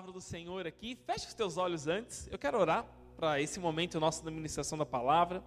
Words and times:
palavra 0.00 0.12
do 0.12 0.20
Senhor 0.20 0.66
aqui. 0.66 0.96
Feche 1.04 1.26
os 1.26 1.34
teus 1.34 1.58
olhos 1.58 1.86
antes. 1.86 2.26
Eu 2.32 2.38
quero 2.38 2.58
orar 2.58 2.86
para 3.18 3.38
esse 3.38 3.60
momento 3.60 4.00
nosso 4.00 4.24
da 4.24 4.30
ministração 4.30 4.78
da 4.78 4.86
palavra. 4.86 5.44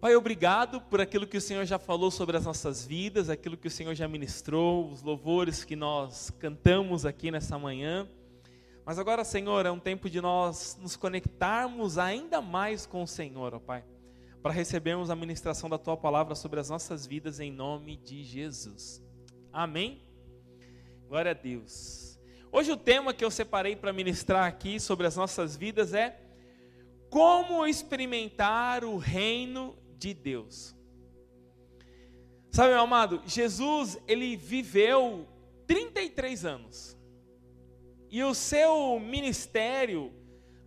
Pai, 0.00 0.14
obrigado 0.14 0.80
por 0.82 1.00
aquilo 1.00 1.26
que 1.26 1.36
o 1.36 1.40
Senhor 1.40 1.64
já 1.64 1.76
falou 1.76 2.12
sobre 2.12 2.36
as 2.36 2.44
nossas 2.44 2.86
vidas, 2.86 3.28
aquilo 3.28 3.56
que 3.56 3.66
o 3.66 3.70
Senhor 3.70 3.96
já 3.96 4.06
ministrou, 4.06 4.88
os 4.88 5.02
louvores 5.02 5.64
que 5.64 5.74
nós 5.74 6.30
cantamos 6.38 7.04
aqui 7.04 7.32
nessa 7.32 7.58
manhã. 7.58 8.08
Mas 8.86 8.96
agora, 8.96 9.24
Senhor, 9.24 9.66
é 9.66 9.72
um 9.72 9.80
tempo 9.80 10.08
de 10.08 10.20
nós 10.20 10.78
nos 10.80 10.94
conectarmos 10.94 11.98
ainda 11.98 12.40
mais 12.40 12.86
com 12.86 13.02
o 13.02 13.08
Senhor, 13.08 13.54
ó 13.54 13.58
Pai, 13.58 13.84
para 14.40 14.52
recebermos 14.52 15.10
a 15.10 15.16
ministração 15.16 15.68
da 15.68 15.78
Tua 15.78 15.96
palavra 15.96 16.36
sobre 16.36 16.60
as 16.60 16.70
nossas 16.70 17.08
vidas 17.08 17.40
em 17.40 17.50
nome 17.50 17.96
de 17.96 18.22
Jesus. 18.22 19.02
Amém? 19.52 20.00
Glória 21.08 21.32
a 21.32 21.34
Deus. 21.34 22.09
Hoje 22.52 22.72
o 22.72 22.76
tema 22.76 23.14
que 23.14 23.24
eu 23.24 23.30
separei 23.30 23.76
para 23.76 23.92
ministrar 23.92 24.44
aqui 24.44 24.80
sobre 24.80 25.06
as 25.06 25.14
nossas 25.14 25.56
vidas 25.56 25.94
é 25.94 26.20
como 27.08 27.64
experimentar 27.64 28.84
o 28.84 28.96
reino 28.96 29.78
de 29.96 30.12
Deus. 30.12 30.74
Sabe, 32.50 32.70
meu 32.70 32.80
amado, 32.80 33.22
Jesus, 33.24 33.96
ele 34.08 34.36
viveu 34.36 35.28
33 35.68 36.44
anos. 36.44 36.98
E 38.10 38.20
o 38.24 38.34
seu 38.34 38.98
ministério, 38.98 40.12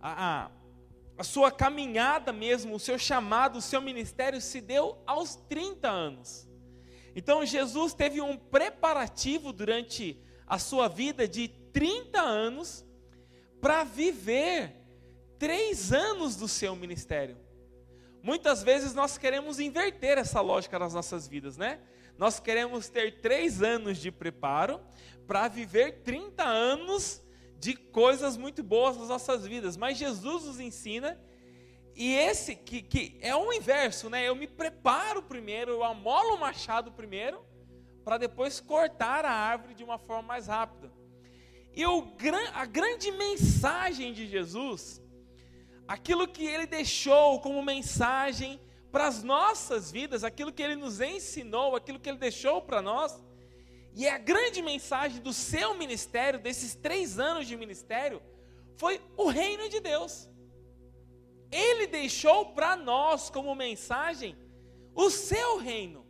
a, 0.00 0.46
a, 0.46 0.50
a 1.18 1.22
sua 1.22 1.52
caminhada 1.52 2.32
mesmo, 2.32 2.76
o 2.76 2.80
seu 2.80 2.98
chamado, 2.98 3.58
o 3.58 3.62
seu 3.62 3.82
ministério 3.82 4.40
se 4.40 4.62
deu 4.62 5.02
aos 5.06 5.36
30 5.36 5.86
anos. 5.86 6.48
Então 7.14 7.44
Jesus 7.44 7.92
teve 7.92 8.22
um 8.22 8.38
preparativo 8.38 9.52
durante 9.52 10.18
a 10.46 10.58
sua 10.58 10.88
vida 10.88 11.28
de 11.28 11.63
30 11.74 12.20
anos 12.20 12.86
para 13.60 13.84
viver 13.84 14.74
três 15.38 15.92
anos 15.92 16.36
do 16.36 16.48
seu 16.48 16.74
ministério. 16.74 17.36
Muitas 18.22 18.62
vezes 18.62 18.94
nós 18.94 19.18
queremos 19.18 19.60
inverter 19.60 20.16
essa 20.16 20.40
lógica 20.40 20.78
nas 20.78 20.94
nossas 20.94 21.28
vidas, 21.28 21.58
né? 21.58 21.80
Nós 22.16 22.40
queremos 22.40 22.88
ter 22.88 23.20
três 23.20 23.62
anos 23.62 23.98
de 23.98 24.10
preparo 24.10 24.80
para 25.26 25.48
viver 25.48 26.02
30 26.02 26.42
anos 26.42 27.22
de 27.58 27.74
coisas 27.74 28.36
muito 28.36 28.62
boas 28.62 28.96
nas 28.96 29.08
nossas 29.08 29.44
vidas. 29.44 29.76
Mas 29.76 29.98
Jesus 29.98 30.44
nos 30.44 30.60
ensina, 30.60 31.20
e 31.94 32.14
esse 32.14 32.54
que, 32.54 32.80
que 32.80 33.18
é 33.20 33.34
o 33.34 33.52
inverso, 33.52 34.08
né? 34.08 34.26
Eu 34.28 34.36
me 34.36 34.46
preparo 34.46 35.22
primeiro, 35.22 35.72
eu 35.72 35.84
amolo 35.84 36.36
o 36.36 36.40
machado 36.40 36.92
primeiro, 36.92 37.44
para 38.04 38.16
depois 38.16 38.60
cortar 38.60 39.24
a 39.24 39.32
árvore 39.32 39.74
de 39.74 39.82
uma 39.82 39.98
forma 39.98 40.22
mais 40.22 40.46
rápida. 40.46 40.90
E 41.76 41.84
o, 41.84 42.06
a 42.52 42.64
grande 42.66 43.10
mensagem 43.10 44.12
de 44.12 44.26
Jesus, 44.26 45.02
aquilo 45.88 46.28
que 46.28 46.44
ele 46.46 46.66
deixou 46.66 47.40
como 47.40 47.62
mensagem 47.62 48.60
para 48.92 49.06
as 49.08 49.24
nossas 49.24 49.90
vidas, 49.90 50.22
aquilo 50.22 50.52
que 50.52 50.62
ele 50.62 50.76
nos 50.76 51.00
ensinou, 51.00 51.74
aquilo 51.74 51.98
que 51.98 52.08
ele 52.08 52.18
deixou 52.18 52.62
para 52.62 52.80
nós, 52.80 53.20
e 53.92 54.08
a 54.08 54.18
grande 54.18 54.62
mensagem 54.62 55.20
do 55.20 55.32
seu 55.32 55.74
ministério, 55.74 56.38
desses 56.38 56.74
três 56.74 57.18
anos 57.18 57.46
de 57.46 57.56
ministério, 57.56 58.22
foi 58.76 59.00
o 59.16 59.28
reino 59.28 59.68
de 59.68 59.80
Deus. 59.80 60.28
Ele 61.50 61.86
deixou 61.86 62.46
para 62.46 62.76
nós 62.76 63.30
como 63.30 63.54
mensagem 63.54 64.36
o 64.94 65.10
seu 65.10 65.58
reino. 65.58 66.03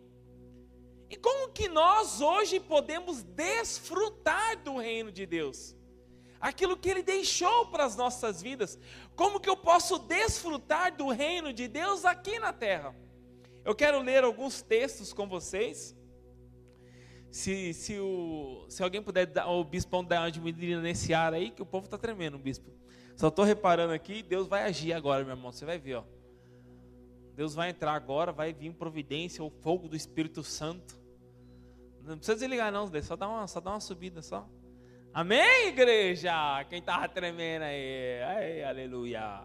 E 1.11 1.17
como 1.17 1.53
que 1.53 1.69
nós 1.69 2.20
hoje 2.20 2.59
podemos 2.59 3.23
desfrutar 3.23 4.63
do 4.63 4.79
reino 4.79 5.13
de 5.13 5.27
Deus? 5.27 5.77
Aquilo 6.41 6.77
que 6.77 6.89
ele 6.91 7.03
deixou 7.03 7.67
para 7.67 7.85
as 7.85 7.97
nossas 7.97 8.42
vidas. 8.42 8.79
Como 9.17 9.41
que 9.41 9.48
eu 9.48 9.57
posso 9.57 9.98
desfrutar 9.98 10.95
do 10.97 11.09
reino 11.09 11.53
de 11.53 11.69
Deus 11.69 12.05
aqui 12.05 12.39
na 12.39 12.53
terra? 12.53 12.95
Eu 13.64 13.75
quero 13.75 14.01
ler 14.01 14.25
alguns 14.25 14.61
textos 14.61 15.13
com 15.13 15.27
vocês. 15.27 15.97
Se, 17.31 17.73
se, 17.73 17.98
o, 17.98 18.67
se 18.69 18.83
alguém 18.83 19.03
puder, 19.03 19.27
dar, 19.27 19.48
o 19.48 19.64
bispão 19.64 20.05
dar 20.05 20.20
uma 20.20 20.31
diminuída 20.31 20.81
nesse 20.81 21.13
ar 21.13 21.33
aí, 21.33 21.51
que 21.51 21.63
o 21.63 21.67
povo 21.67 21.87
está 21.87 21.98
tremendo, 21.98 22.39
bispo. 22.39 22.70
Só 23.17 23.29
estou 23.29 23.45
reparando 23.45 23.93
aqui, 23.93 24.23
Deus 24.23 24.47
vai 24.47 24.64
agir 24.64 24.93
agora, 24.93 25.25
meu 25.25 25.35
irmão. 25.35 25.51
Você 25.51 25.64
vai 25.64 25.79
ver, 25.79 25.95
ó. 25.95 26.05
Deus 27.34 27.55
vai 27.55 27.70
entrar 27.70 27.95
agora, 27.95 28.30
vai 28.30 28.52
vir 28.52 28.72
providência, 28.74 29.42
o 29.42 29.50
fogo 29.50 29.89
do 29.89 29.96
Espírito 29.96 30.45
Santo. 30.45 30.96
Não 32.02 32.17
precisa 32.17 32.39
desligar 32.39 32.70
não, 32.70 32.89
só 33.02 33.17
dá 33.17 33.28
uma, 33.28 33.46
só 33.48 33.61
dá 33.61 33.72
uma 33.72 33.80
subida 33.80 34.22
só. 34.22 34.48
Amém, 35.12 35.68
igreja? 35.68 36.33
Quem 36.68 36.78
estava 36.78 37.08
tremendo 37.08 37.62
aí? 37.62 38.22
Ai, 38.22 38.64
aleluia. 38.64 39.42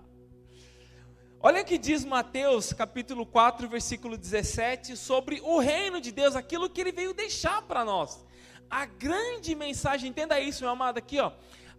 Olha 1.41 1.61
o 1.61 1.66
que 1.66 1.77
diz 1.77 2.05
Mateus 2.05 2.73
capítulo 2.73 3.25
4, 3.25 3.67
versículo 3.67 4.17
17, 4.17 4.95
sobre 4.95 5.41
o 5.41 5.57
reino 5.57 6.00
de 6.00 6.11
Deus, 6.11 6.35
aquilo 6.35 6.69
que 6.69 6.81
ele 6.81 6.91
veio 6.91 7.13
deixar 7.13 7.61
para 7.63 7.83
nós. 7.83 8.23
A 8.69 8.85
grande 8.85 9.56
mensagem, 9.56 10.09
entenda 10.09 10.39
isso, 10.39 10.63
meu 10.63 10.71
amado, 10.71 11.00
aqui, 11.00 11.19
ó. 11.19 11.31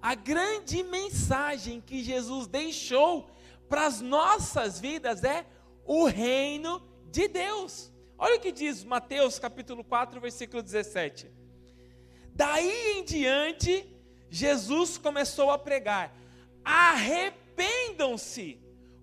A 0.03 0.15
grande 0.16 0.82
mensagem 0.82 1.81
que 1.81 2.03
Jesus 2.03 2.48
deixou 2.48 3.31
para 3.69 3.87
as 3.87 4.00
nossas 4.00 4.81
vidas 4.81 5.22
é 5.22 5.47
o 5.93 6.05
reino 6.05 6.81
de 7.11 7.27
Deus. 7.27 7.93
Olha 8.17 8.37
o 8.37 8.41
que 8.41 8.53
diz 8.53 8.84
Mateus 8.84 9.41
capítulo 9.41 9.83
4, 9.83 10.21
versículo 10.21 10.62
17. 10.62 11.28
Daí 12.33 12.93
em 12.93 13.05
diante, 13.05 13.93
Jesus 14.31 14.97
começou 14.97 15.51
a 15.51 15.59
pregar: 15.59 16.17
arrependam-se, 16.65 18.61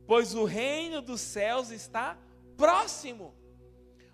pois 0.08 0.34
o 0.34 0.46
reino 0.46 1.02
dos 1.02 1.20
céus 1.20 1.72
está 1.72 2.18
próximo. 2.56 3.36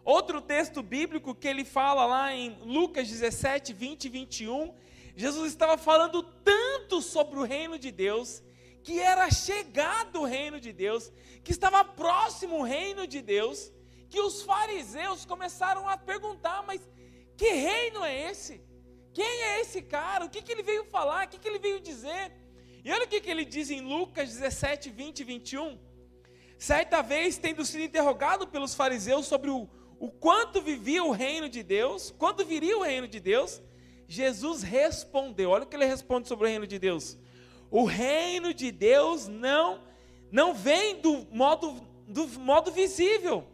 Outro 0.04 0.42
texto 0.42 0.82
bíblico 0.82 1.36
que 1.36 1.48
ele 1.48 1.64
fala 1.64 2.08
lá 2.08 2.34
em 2.34 2.58
Lucas 2.64 3.08
17, 3.08 3.72
20 3.72 4.06
e 4.06 4.10
21, 4.10 4.74
Jesus 5.16 5.52
estava 5.52 5.78
falando 5.78 6.24
tanto 6.24 7.04
sobre 7.04 7.38
o 7.38 7.44
reino 7.44 7.78
de 7.78 7.92
Deus, 7.92 8.42
que 8.84 9.00
era 9.00 9.30
chegado 9.32 10.22
o 10.22 10.26
reino 10.26 10.60
de 10.60 10.74
Deus, 10.74 11.12
que 11.44 11.52
estava 11.52 11.84
próximo 11.86 12.60
o 12.60 12.64
reino 12.64 13.08
de 13.08 13.22
Deus, 13.22 13.72
que 14.10 14.20
os 14.20 14.44
fariseus 14.44 15.26
começaram 15.26 15.88
a 15.88 15.98
perguntar: 15.98 16.64
mas 16.64 16.82
que 17.38 17.50
reino 17.50 18.04
é 18.04 18.30
esse? 18.30 18.62
Quem 19.14 19.44
é 19.44 19.62
esse 19.62 19.82
cara? 19.82 20.26
O 20.26 20.30
que, 20.30 20.42
que 20.42 20.52
ele 20.52 20.64
veio 20.64 20.86
falar? 20.86 21.26
O 21.26 21.30
que, 21.30 21.40
que 21.40 21.48
ele 21.48 21.60
veio 21.60 21.80
dizer? 21.80 22.32
E 22.84 22.92
olha 22.92 23.06
o 23.06 23.08
que, 23.08 23.22
que 23.22 23.30
ele 23.30 23.46
diz 23.46 23.70
em 23.70 23.82
Lucas 23.82 24.30
17, 24.30 24.90
20 24.90 25.20
e 25.20 25.24
21. 25.24 25.80
Certa 26.58 27.02
vez, 27.02 27.38
tendo 27.38 27.64
sido 27.66 27.84
interrogado 27.84 28.48
pelos 28.48 28.74
fariseus 28.76 29.26
sobre 29.28 29.50
o, 29.50 29.70
o 30.00 30.10
quanto 30.12 30.62
vivia 30.62 31.04
o 31.04 31.12
reino 31.12 31.48
de 31.48 31.64
Deus, 31.64 32.14
quando 32.18 32.46
viria 32.46 32.78
o 32.78 32.82
reino 32.82 33.08
de 33.08 33.20
Deus, 33.20 33.62
Jesus 34.08 34.64
respondeu. 34.64 35.52
Olha 35.52 35.64
o 35.64 35.68
que 35.68 35.76
ele 35.76 35.86
responde 35.86 36.28
sobre 36.28 36.46
o 36.46 36.50
reino 36.50 36.68
de 36.68 36.78
Deus. 36.78 37.18
O 37.74 37.86
reino 37.86 38.54
de 38.54 38.72
Deus 38.72 39.28
não 39.28 39.82
não 40.32 40.54
vem 40.54 41.02
do 41.02 41.26
modo 41.32 41.82
do 42.08 42.28
modo 42.40 42.72
visível, 42.72 43.48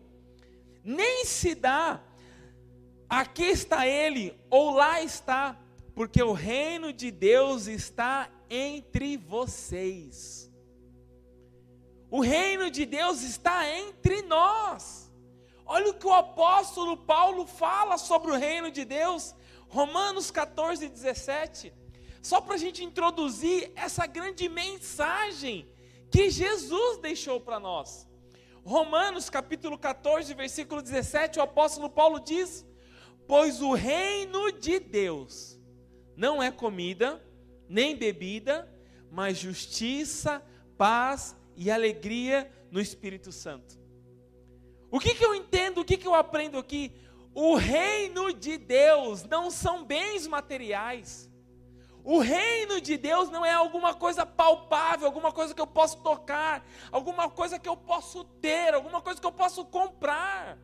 nem 0.83 1.23
se 1.23 1.55
dá, 1.55 2.03
aqui 3.07 3.45
está 3.45 3.87
ele, 3.87 4.37
ou 4.49 4.71
lá 4.71 5.01
está, 5.01 5.57
porque 5.95 6.21
o 6.21 6.33
reino 6.33 6.91
de 6.91 7.11
Deus 7.11 7.65
está 7.67 8.29
entre 8.49 9.15
vocês. 9.15 10.51
O 12.11 12.19
reino 12.19 12.69
de 12.69 12.85
Deus 12.85 13.21
está 13.21 13.69
entre 13.69 14.21
nós. 14.23 15.09
Olha 15.65 15.91
o 15.91 15.93
que 15.93 16.07
o 16.07 16.13
apóstolo 16.13 16.97
Paulo 16.97 17.47
fala 17.47 17.97
sobre 17.97 18.31
o 18.31 18.37
reino 18.37 18.69
de 18.69 18.83
Deus, 18.83 19.33
Romanos 19.69 20.29
14, 20.29 20.89
17. 20.89 21.78
Só 22.21 22.41
para 22.41 22.55
a 22.55 22.57
gente 22.57 22.83
introduzir 22.83 23.71
essa 23.75 24.05
grande 24.05 24.49
mensagem 24.49 25.69
que 26.11 26.29
Jesus 26.29 26.97
deixou 26.97 27.39
para 27.39 27.59
nós. 27.59 28.07
Romanos 28.63 29.29
capítulo 29.29 29.77
14, 29.77 30.33
versículo 30.33 30.81
17, 30.81 31.39
o 31.39 31.41
apóstolo 31.41 31.89
Paulo 31.89 32.19
diz: 32.19 32.65
Pois 33.27 33.61
o 33.61 33.73
reino 33.73 34.51
de 34.51 34.79
Deus 34.79 35.59
não 36.15 36.43
é 36.43 36.51
comida, 36.51 37.23
nem 37.67 37.95
bebida, 37.95 38.69
mas 39.11 39.37
justiça, 39.37 40.43
paz 40.77 41.35
e 41.55 41.71
alegria 41.71 42.51
no 42.69 42.81
Espírito 42.81 43.31
Santo. 43.31 43.79
O 44.91 44.99
que, 44.99 45.13
que 45.13 45.23
eu 45.23 45.35
entendo, 45.35 45.81
o 45.81 45.85
que, 45.85 45.97
que 45.97 46.07
eu 46.07 46.15
aprendo 46.15 46.57
aqui? 46.57 46.91
O 47.33 47.55
reino 47.55 48.33
de 48.33 48.57
Deus 48.57 49.23
não 49.23 49.51
são 49.51 49.85
bens 49.85 50.27
materiais. 50.27 51.28
O 52.03 52.19
reino 52.19 52.79
de 52.79 52.97
Deus 52.97 53.29
não 53.29 53.45
é 53.45 53.53
alguma 53.53 53.93
coisa 53.93 54.25
palpável, 54.25 55.05
alguma 55.05 55.31
coisa 55.31 55.53
que 55.53 55.61
eu 55.61 55.67
posso 55.67 55.97
tocar, 55.97 56.65
alguma 56.91 57.29
coisa 57.29 57.59
que 57.59 57.67
eu 57.67 57.75
posso 57.75 58.23
ter, 58.23 58.73
alguma 58.73 59.01
coisa 59.01 59.19
que 59.19 59.27
eu 59.27 59.31
posso 59.31 59.65
comprar. 59.65 60.57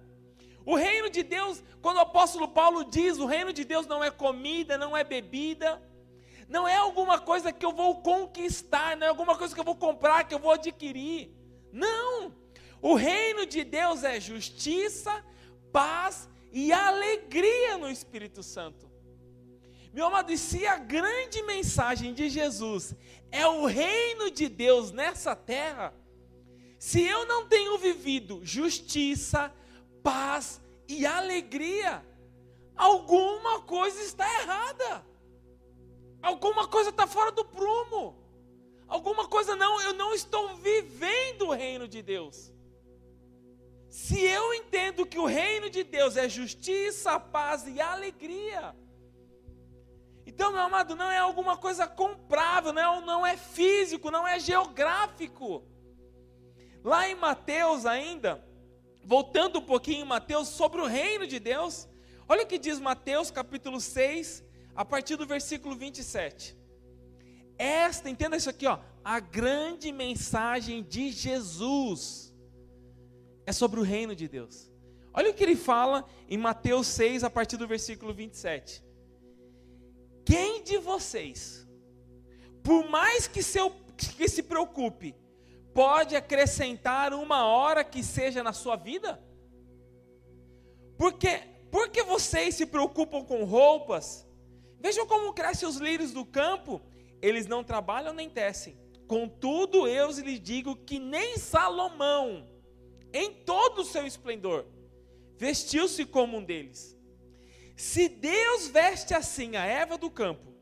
O 0.65 0.75
reino 0.75 1.09
de 1.09 1.21
Deus, 1.21 1.61
quando 1.81 1.97
o 1.97 2.01
apóstolo 2.01 2.47
Paulo 2.47 2.83
diz, 2.83 3.19
o 3.19 3.25
reino 3.25 3.53
de 3.53 3.63
Deus 3.63 3.85
não 3.85 4.03
é 4.03 4.09
comida, 4.09 4.77
não 4.77 4.95
é 4.97 5.03
bebida, 5.03 5.81
Não 6.47 6.67
é 6.67 6.75
alguma 6.75 7.19
coisa 7.19 7.51
que 7.51 7.65
eu 7.65 7.71
vou 7.71 8.01
conquistar, 8.01 8.95
não 8.95 9.07
é 9.07 9.09
alguma 9.09 9.35
coisa 9.35 9.53
que 9.53 9.59
eu 9.59 9.65
vou 9.65 9.75
comprar, 9.75 10.27
que 10.27 10.33
eu 10.33 10.39
vou 10.39 10.51
adquirir. 10.51 11.31
Não! 11.71 12.33
O 12.81 12.93
reino 12.93 13.45
de 13.47 13.63
Deus 13.63 14.03
é 14.03 14.19
justiça, 14.19 15.25
paz 15.71 16.29
e 16.51 16.71
alegria 16.71 17.77
no 17.77 17.89
Espírito 17.89 18.43
Santo. 18.43 18.94
Meu 19.95 20.07
amado, 20.07 20.29
e 20.29 20.37
se 20.37 20.67
a 20.67 20.75
grande 20.75 21.41
mensagem 21.43 22.13
de 22.13 22.27
Jesus 22.27 22.93
é 23.31 23.47
o 23.47 23.65
reino 23.65 24.29
de 24.29 24.49
Deus 24.49 24.91
nessa 24.91 25.33
terra, 25.33 25.93
se 26.77 27.01
eu 27.01 27.25
não 27.25 27.47
tenho 27.47 27.77
vivido 27.77 28.41
justiça, 28.43 29.55
paz 30.03 30.61
e 30.85 31.05
alegria, 31.05 32.05
alguma 32.75 33.61
coisa 33.61 34.01
está 34.01 34.27
errada. 34.41 35.05
Alguma 36.21 36.67
coisa 36.67 36.89
está 36.89 37.07
fora 37.07 37.31
do 37.31 37.45
prumo. 37.45 38.21
Alguma 38.89 39.29
coisa 39.29 39.55
não, 39.55 39.79
eu 39.79 39.93
não 39.93 40.13
estou 40.13 40.57
vivendo 40.57 41.43
o 41.43 41.53
reino 41.53 41.87
de 41.87 42.01
Deus. 42.01 42.51
Se 43.87 44.19
eu 44.19 44.53
entendo 44.55 45.05
que 45.05 45.17
o 45.17 45.25
reino 45.25 45.69
de 45.69 45.85
Deus 45.85 46.17
é 46.17 46.27
justiça, 46.27 47.17
paz 47.17 47.65
e 47.65 47.79
alegria, 47.79 48.75
então, 50.25 50.51
meu 50.51 50.61
amado, 50.61 50.95
não 50.95 51.11
é 51.11 51.19
alguma 51.19 51.55
coisa 51.55 51.85
comprável, 51.85 52.73
não 52.73 52.81
é, 52.81 53.05
não 53.05 53.25
é 53.25 53.37
físico, 53.37 54.09
não 54.09 54.27
é 54.27 54.39
geográfico. 54.39 55.63
Lá 56.83 57.07
em 57.07 57.15
Mateus 57.15 57.85
ainda, 57.85 58.43
voltando 59.03 59.59
um 59.59 59.61
pouquinho 59.61 60.01
em 60.01 60.07
Mateus 60.07 60.47
sobre 60.47 60.81
o 60.81 60.87
reino 60.87 61.27
de 61.27 61.39
Deus, 61.39 61.87
olha 62.27 62.43
o 62.43 62.47
que 62.47 62.57
diz 62.57 62.79
Mateus 62.79 63.29
capítulo 63.29 63.79
6, 63.79 64.43
a 64.75 64.83
partir 64.83 65.15
do 65.15 65.27
versículo 65.27 65.75
27. 65.75 66.57
Esta, 67.57 68.09
entenda 68.09 68.35
isso 68.35 68.49
aqui, 68.49 68.65
ó, 68.65 68.79
a 69.03 69.19
grande 69.19 69.91
mensagem 69.91 70.83
de 70.83 71.11
Jesus 71.11 72.33
é 73.45 73.53
sobre 73.53 73.79
o 73.79 73.83
reino 73.83 74.15
de 74.15 74.27
Deus. 74.27 74.71
Olha 75.13 75.29
o 75.29 75.33
que 75.33 75.43
ele 75.43 75.55
fala 75.55 76.03
em 76.27 76.37
Mateus 76.37 76.87
6, 76.87 77.23
a 77.23 77.29
partir 77.29 77.57
do 77.57 77.67
versículo 77.67 78.13
27. 78.13 78.83
Quem 80.25 80.63
de 80.63 80.77
vocês, 80.79 81.67
por 82.63 82.89
mais 82.89 83.27
que, 83.27 83.43
seu, 83.43 83.69
que 84.17 84.27
se 84.27 84.41
preocupe, 84.41 85.15
pode 85.73 86.15
acrescentar 86.15 87.13
uma 87.13 87.45
hora 87.45 87.83
que 87.83 88.03
seja 88.03 88.41
na 88.41 88.51
sua 88.51 88.75
vida? 88.75 89.23
Porque, 90.97 91.41
porque 91.69 92.01
vocês 92.03 92.55
se 92.55 92.65
preocupam 92.65 93.23
com 93.23 93.43
roupas? 93.43 94.27
Vejam 94.79 95.05
como 95.05 95.33
crescem 95.33 95.69
os 95.69 95.77
lírios 95.77 96.11
do 96.11 96.25
campo, 96.25 96.81
eles 97.21 97.45
não 97.45 97.63
trabalham 97.63 98.13
nem 98.13 98.29
tecem. 98.29 98.77
Contudo, 99.07 99.87
eu 99.87 100.09
lhes 100.09 100.39
digo 100.39 100.75
que 100.75 100.97
nem 100.97 101.37
Salomão, 101.37 102.47
em 103.13 103.31
todo 103.31 103.79
o 103.81 103.85
seu 103.85 104.07
esplendor, 104.07 104.65
vestiu-se 105.37 106.05
como 106.05 106.37
um 106.37 106.43
deles. 106.43 106.94
Se 107.75 108.07
Deus 108.07 108.67
veste 108.67 109.13
assim 109.13 109.55
a 109.55 109.65
erva 109.65 109.97
do 109.97 110.09
campo, 110.09 110.53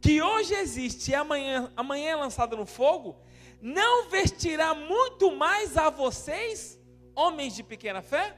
que 0.00 0.22
hoje 0.22 0.54
existe 0.54 1.10
e 1.10 1.14
amanhã, 1.14 1.72
amanhã 1.76 2.10
é 2.10 2.16
lançada 2.16 2.56
no 2.56 2.66
fogo, 2.66 3.16
não 3.60 4.08
vestirá 4.08 4.74
muito 4.74 5.30
mais 5.30 5.76
a 5.76 5.90
vocês, 5.90 6.80
homens 7.14 7.54
de 7.54 7.62
pequena 7.62 8.02
fé? 8.02 8.36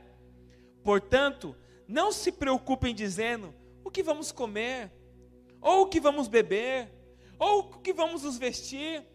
Portanto, 0.83 1.57
não 1.89 2.13
se 2.13 2.31
preocupem 2.31 2.95
dizendo 2.95 3.55
o 3.83 3.91
que 3.91 4.03
vamos 4.03 4.31
comer, 4.33 4.93
ou 5.61 5.83
o 5.83 5.87
que 5.87 6.01
vamos 6.01 6.29
beber, 6.29 6.91
ou 7.39 7.61
o 7.61 7.79
que 7.81 7.93
vamos 7.93 8.23
nos 8.23 8.37
vestir, 8.37 9.07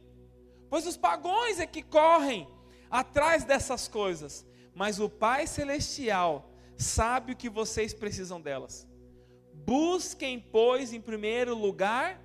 pois 0.69 0.87
os 0.87 0.97
pagões 0.97 1.59
é 1.59 1.65
que 1.65 1.83
correm 1.83 2.47
atrás 2.89 3.43
dessas 3.43 3.87
coisas 3.87 4.47
mas 4.79 4.97
o 4.97 5.09
Pai 5.09 5.45
Celestial 5.45 6.49
sabe 6.77 7.33
o 7.33 7.35
que 7.35 7.49
vocês 7.49 7.93
precisam 7.93 8.39
delas. 8.39 8.87
Busquem, 9.65 10.39
pois, 10.39 10.93
em 10.93 11.01
primeiro 11.01 11.55
lugar, 11.55 12.21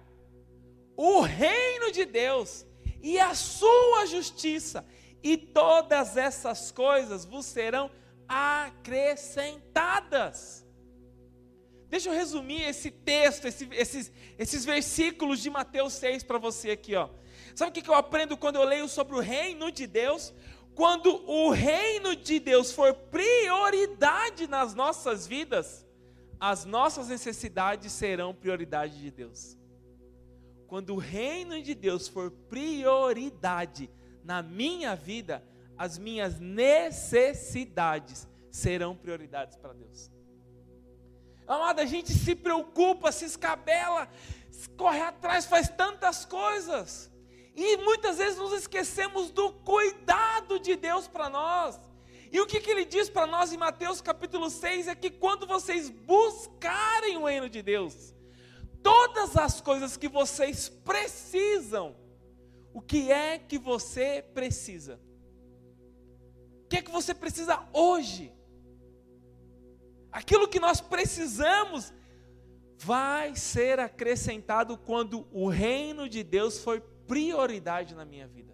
o 0.97 1.21
reino 1.21 1.93
de 1.93 2.05
Deus 2.05 2.65
e 3.03 3.19
a 3.19 3.35
sua 3.35 4.07
justiça, 4.07 4.87
e 5.23 5.37
todas 5.37 6.17
essas 6.17 6.71
coisas 6.71 7.25
vos 7.25 7.47
serão 7.47 7.91
acrescentadas. 8.29 10.65
Deixa 11.89 12.09
eu 12.09 12.15
resumir 12.15 12.63
esse 12.63 12.91
texto, 12.91 13.47
esse, 13.47 13.69
esses, 13.73 14.11
esses 14.39 14.65
versículos 14.65 15.41
de 15.41 15.51
Mateus 15.51 15.93
6 15.93 16.25
para 16.25 16.39
você 16.39 16.71
aqui, 16.71 16.97
ó. 16.97 17.11
Sabe 17.55 17.71
o 17.71 17.83
que 17.83 17.89
eu 17.89 17.95
aprendo 17.95 18.37
quando 18.37 18.57
eu 18.57 18.65
leio 18.65 18.89
sobre 18.89 19.15
o 19.15 19.21
reino 19.21 19.71
de 19.71 19.87
Deus? 19.87 20.35
Quando 20.75 21.25
o 21.31 21.51
reino 21.51 22.17
de 22.17 22.41
Deus 22.41 22.73
for 22.73 22.95
prioridade 22.95 24.49
nas 24.49 24.75
nossas 24.75 25.27
vidas, 25.27 25.84
as 26.41 26.65
nossas 26.65 27.09
necessidades 27.09 27.93
serão 27.93 28.35
prioridade 28.35 29.01
de 29.01 29.11
Deus. 29.11 29.59
Quando 30.67 30.95
o 30.95 30.99
reino 30.99 31.61
de 31.63 31.75
Deus 31.75 32.09
for 32.09 32.31
prioridade 32.31 33.91
na 34.23 34.43
minha 34.43 34.95
vida, 34.97 35.45
as 35.77 35.99
minhas 35.99 36.39
necessidades 36.41 38.29
serão 38.51 38.97
prioridades 38.97 39.57
para 39.57 39.73
Deus. 39.73 40.11
Amada, 41.47 41.83
a 41.83 41.87
gente 41.87 42.13
se 42.13 42.35
preocupa, 42.35 43.13
se 43.13 43.27
escabela, 43.27 44.09
corre 44.77 45.01
atrás, 45.01 45.45
faz 45.45 45.69
tantas 45.69 46.25
coisas. 46.25 47.11
E 47.55 47.77
muitas 47.79 48.19
vezes 48.19 48.39
nos 48.39 48.53
esquecemos 48.53 49.31
do 49.31 49.53
cuidado 49.53 50.59
de 50.59 50.75
Deus 50.75 51.07
para 51.07 51.29
nós. 51.29 51.79
E 52.35 52.41
o 52.41 52.47
que, 52.49 52.61
que 52.61 52.69
ele 52.69 52.85
diz 52.85 53.09
para 53.09 53.29
nós 53.29 53.53
em 53.53 53.57
Mateus 53.57 54.01
capítulo 54.01 54.51
6 54.51 54.89
é 54.89 54.95
que 54.97 55.09
quando 55.09 55.47
vocês 55.47 55.89
buscarem 55.89 57.17
o 57.17 57.27
reino 57.27 57.49
de 57.49 57.63
Deus, 57.63 58.13
todas 58.83 59.37
as 59.37 59.61
coisas 59.61 59.97
que 59.97 60.09
vocês 60.09 60.69
precisam, 60.69 61.95
o 62.73 62.81
que 62.81 63.13
é 63.13 63.39
que 63.39 63.57
você 63.57 64.21
precisa? 64.35 65.01
O 66.65 66.69
que 66.69 66.79
é 66.79 66.83
que 66.83 66.91
você 66.91 67.15
precisa 67.15 67.65
hoje? 67.73 68.33
Aquilo 70.11 70.49
que 70.49 70.59
nós 70.59 70.81
precisamos 70.81 71.95
vai 72.79 73.37
ser 73.37 73.79
acrescentado 73.79 74.77
quando 74.77 75.25
o 75.31 75.49
reino 75.49 76.09
de 76.09 76.25
Deus 76.25 76.59
for 76.59 76.81
prioridade 77.07 77.95
na 77.95 78.05
minha 78.05 78.27
vida. 78.27 78.54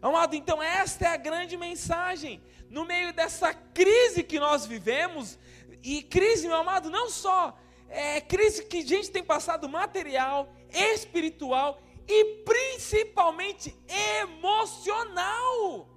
Amado, 0.00 0.34
então 0.34 0.62
esta 0.62 1.06
é 1.06 1.08
a 1.08 1.16
grande 1.16 1.56
mensagem. 1.56 2.42
No 2.70 2.84
meio 2.84 3.12
dessa 3.12 3.52
crise 3.52 4.22
que 4.22 4.38
nós 4.38 4.64
vivemos, 4.64 5.38
e 5.82 6.02
crise, 6.02 6.46
meu 6.46 6.56
amado, 6.56 6.90
não 6.90 7.08
só 7.10 7.58
é 7.88 8.20
crise 8.20 8.64
que 8.64 8.78
a 8.78 8.86
gente 8.86 9.10
tem 9.10 9.24
passado 9.24 9.68
material, 9.68 10.52
espiritual 10.70 11.80
e 12.06 12.42
principalmente 12.44 13.74
emocional. 14.20 15.88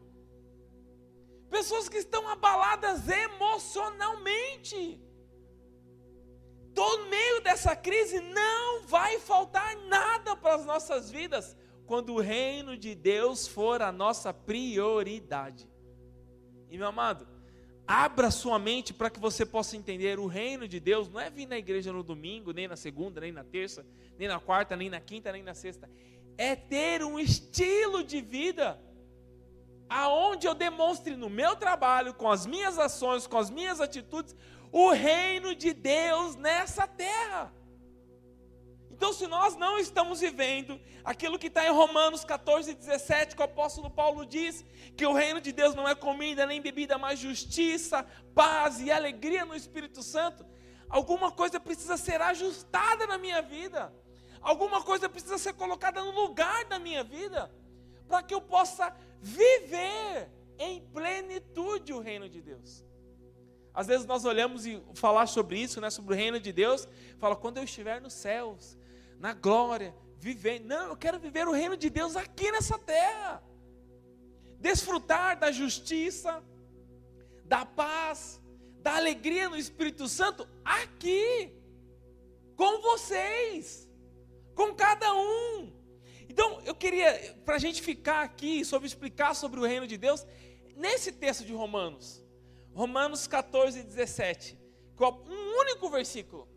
Pessoas 1.49 1.89
que 1.89 1.97
estão 1.97 2.27
abaladas 2.29 3.07
emocionalmente. 3.07 5.01
No 6.75 7.05
meio 7.09 7.41
dessa 7.41 7.75
crise 7.75 8.21
não 8.21 8.83
vai 8.83 9.19
faltar 9.19 9.75
nada 9.87 10.35
para 10.35 10.55
as 10.55 10.65
nossas 10.65 11.11
vidas 11.11 11.57
quando 11.91 12.13
o 12.13 12.21
reino 12.21 12.77
de 12.77 12.95
Deus 12.95 13.45
for 13.45 13.81
a 13.81 13.91
nossa 13.91 14.33
prioridade. 14.33 15.69
E 16.69 16.77
meu 16.77 16.87
amado, 16.87 17.27
abra 17.85 18.31
sua 18.31 18.57
mente 18.57 18.93
para 18.93 19.09
que 19.09 19.19
você 19.19 19.45
possa 19.45 19.75
entender 19.75 20.17
o 20.17 20.25
reino 20.25 20.69
de 20.69 20.79
Deus 20.79 21.09
não 21.09 21.19
é 21.19 21.29
vir 21.29 21.45
na 21.45 21.57
igreja 21.57 21.91
no 21.91 22.01
domingo, 22.01 22.53
nem 22.53 22.65
na 22.65 22.77
segunda, 22.77 23.19
nem 23.19 23.33
na 23.33 23.43
terça, 23.43 23.85
nem 24.17 24.29
na 24.29 24.39
quarta, 24.39 24.73
nem 24.77 24.89
na 24.89 25.01
quinta, 25.01 25.33
nem 25.33 25.43
na 25.43 25.53
sexta. 25.53 25.89
É 26.37 26.55
ter 26.55 27.03
um 27.03 27.19
estilo 27.19 28.05
de 28.05 28.21
vida 28.21 28.79
aonde 29.89 30.47
eu 30.47 30.55
demonstre 30.55 31.17
no 31.17 31.29
meu 31.29 31.57
trabalho, 31.57 32.13
com 32.13 32.31
as 32.31 32.45
minhas 32.45 32.79
ações, 32.79 33.27
com 33.27 33.37
as 33.37 33.49
minhas 33.49 33.81
atitudes, 33.81 34.33
o 34.71 34.91
reino 34.91 35.53
de 35.53 35.73
Deus 35.73 36.37
nessa 36.37 36.87
terra. 36.87 37.53
Então, 39.01 39.13
se 39.13 39.25
nós 39.25 39.55
não 39.55 39.79
estamos 39.79 40.19
vivendo 40.19 40.79
aquilo 41.03 41.39
que 41.39 41.47
está 41.47 41.65
em 41.65 41.71
Romanos 41.71 42.23
14, 42.23 42.75
17, 42.75 43.35
que 43.35 43.41
o 43.41 43.45
apóstolo 43.45 43.89
Paulo 43.89 44.23
diz, 44.27 44.63
que 44.95 45.03
o 45.07 45.11
reino 45.11 45.41
de 45.41 45.51
Deus 45.51 45.73
não 45.73 45.89
é 45.89 45.95
comida 45.95 46.45
nem 46.45 46.61
bebida, 46.61 46.99
mas 46.99 47.17
justiça, 47.17 48.05
paz 48.35 48.79
e 48.79 48.91
alegria 48.91 49.43
no 49.43 49.55
Espírito 49.55 50.03
Santo, 50.03 50.45
alguma 50.87 51.31
coisa 51.31 51.59
precisa 51.59 51.97
ser 51.97 52.21
ajustada 52.21 53.07
na 53.07 53.17
minha 53.17 53.41
vida, 53.41 53.91
alguma 54.39 54.83
coisa 54.83 55.09
precisa 55.09 55.39
ser 55.39 55.53
colocada 55.53 56.03
no 56.03 56.11
lugar 56.11 56.65
da 56.65 56.77
minha 56.77 57.03
vida, 57.03 57.51
para 58.07 58.21
que 58.21 58.35
eu 58.35 58.39
possa 58.39 58.95
viver 59.19 60.29
em 60.59 60.79
plenitude 60.79 61.91
o 61.91 61.99
reino 61.99 62.29
de 62.29 62.39
Deus. 62.39 62.85
Às 63.73 63.87
vezes 63.87 64.05
nós 64.05 64.25
olhamos 64.25 64.67
e 64.67 64.79
falar 64.93 65.25
sobre 65.25 65.57
isso, 65.57 65.81
né, 65.81 65.89
sobre 65.89 66.13
o 66.13 66.15
reino 66.15 66.39
de 66.39 66.53
Deus, 66.53 66.87
fala 67.17 67.35
quando 67.35 67.57
eu 67.57 67.63
estiver 67.63 67.99
nos 67.99 68.13
céus, 68.13 68.77
na 69.21 69.33
glória, 69.33 69.95
vivendo. 70.17 70.65
Não, 70.65 70.87
eu 70.89 70.97
quero 70.97 71.19
viver 71.19 71.47
o 71.47 71.51
reino 71.51 71.77
de 71.77 71.89
Deus 71.91 72.15
aqui 72.15 72.51
nessa 72.51 72.77
terra. 72.79 73.43
Desfrutar 74.59 75.39
da 75.39 75.51
justiça, 75.51 76.43
da 77.45 77.63
paz, 77.63 78.41
da 78.81 78.95
alegria 78.95 79.47
no 79.47 79.55
Espírito 79.55 80.07
Santo 80.07 80.47
aqui, 80.65 81.53
com 82.55 82.81
vocês, 82.81 83.87
com 84.55 84.73
cada 84.73 85.13
um. 85.13 85.71
Então, 86.27 86.59
eu 86.65 86.73
queria, 86.73 87.37
para 87.45 87.55
a 87.55 87.59
gente 87.59 87.79
ficar 87.79 88.23
aqui, 88.23 88.65
sobre 88.65 88.87
explicar 88.87 89.35
sobre 89.35 89.59
o 89.59 89.65
reino 89.65 89.85
de 89.85 89.97
Deus, 89.97 90.25
nesse 90.75 91.11
texto 91.11 91.45
de 91.45 91.53
Romanos, 91.53 92.23
Romanos 92.73 93.27
14, 93.27 93.83
17, 93.83 94.57
um 94.99 95.59
único 95.59 95.89
versículo. 95.89 96.50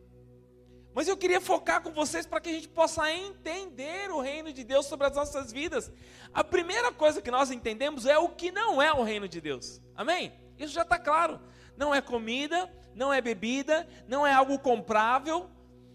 Mas 0.95 1.09
eu 1.09 1.17
queria 1.17 1.41
focar 1.41 1.83
com 1.83 1.91
vocês 1.91 2.25
para 2.25 2.41
que 2.41 2.49
a 2.49 2.53
gente 2.53 2.69
possa 2.69 3.11
entender 3.13 4.13
o 4.13 4.21
reino 4.21 4.53
de 4.53 4.63
Deus 4.63 4.87
sobre 4.87 5.09
as 5.09 5.17
nossas 5.17 5.51
vidas. 5.51 5.91
A 6.33 6.45
primeira 6.45 6.93
coisa 6.93 7.21
que 7.21 7.33
nós 7.33 7.51
entendemos 7.51 8.07
é 8.07 8.17
o 8.17 8.29
que 8.29 8.53
não 8.53 8.81
é 8.81 8.93
o 8.93 9.03
reino 9.03 9.29
de 9.29 9.41
Deus. 9.41 9.83
Amém? 9.97 10.33
Isso 10.57 10.73
já 10.73 10.83
está 10.83 10.97
claro. 10.97 11.41
Não 11.77 11.93
é 11.93 12.01
comida, 12.01 12.73
não 12.95 13.13
é 13.13 13.21
bebida, 13.21 13.89
não 14.07 14.25
é 14.25 14.33
algo 14.33 14.57
comprável, 14.57 15.51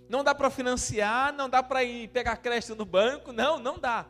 não 0.10 0.22
dá 0.22 0.36
para 0.36 0.50
financiar, 0.50 1.32
não 1.32 1.50
dá 1.50 1.64
para 1.64 1.82
ir 1.82 2.10
pegar 2.10 2.36
crédito 2.36 2.76
no 2.76 2.84
banco, 2.84 3.32
não, 3.32 3.58
não 3.58 3.80
dá. 3.80 4.06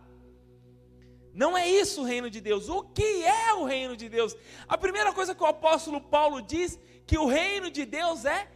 Não 1.31 1.55
é 1.55 1.69
isso 1.69 2.01
o 2.01 2.03
reino 2.03 2.31
de 2.31 2.41
Deus. 2.41 2.67
O 2.67 2.81
que 2.81 3.23
é 3.23 3.53
o 3.53 3.63
reino 3.63 3.95
de 3.95 4.09
Deus? 4.09 4.35
A 4.67 4.75
primeira 4.75 5.13
coisa 5.13 5.35
que 5.35 5.43
o 5.43 5.45
apóstolo 5.45 6.01
Paulo 6.01 6.41
diz 6.41 6.79
que 7.05 7.17
o 7.17 7.27
reino 7.27 7.69
de 7.69 7.85
Deus 7.85 8.25
é 8.25 8.49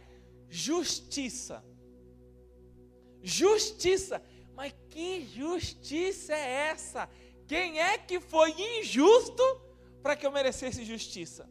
justiça. 0.48 1.64
Justiça. 3.24 4.22
Mas 4.54 4.72
que 4.90 5.26
justiça 5.26 6.34
é 6.34 6.68
essa? 6.68 7.08
Quem 7.48 7.80
é 7.80 7.96
que 7.96 8.20
foi 8.20 8.50
injusto 8.78 9.42
para 10.02 10.14
que 10.14 10.26
eu 10.26 10.30
merecesse 10.30 10.84
justiça? 10.84 11.48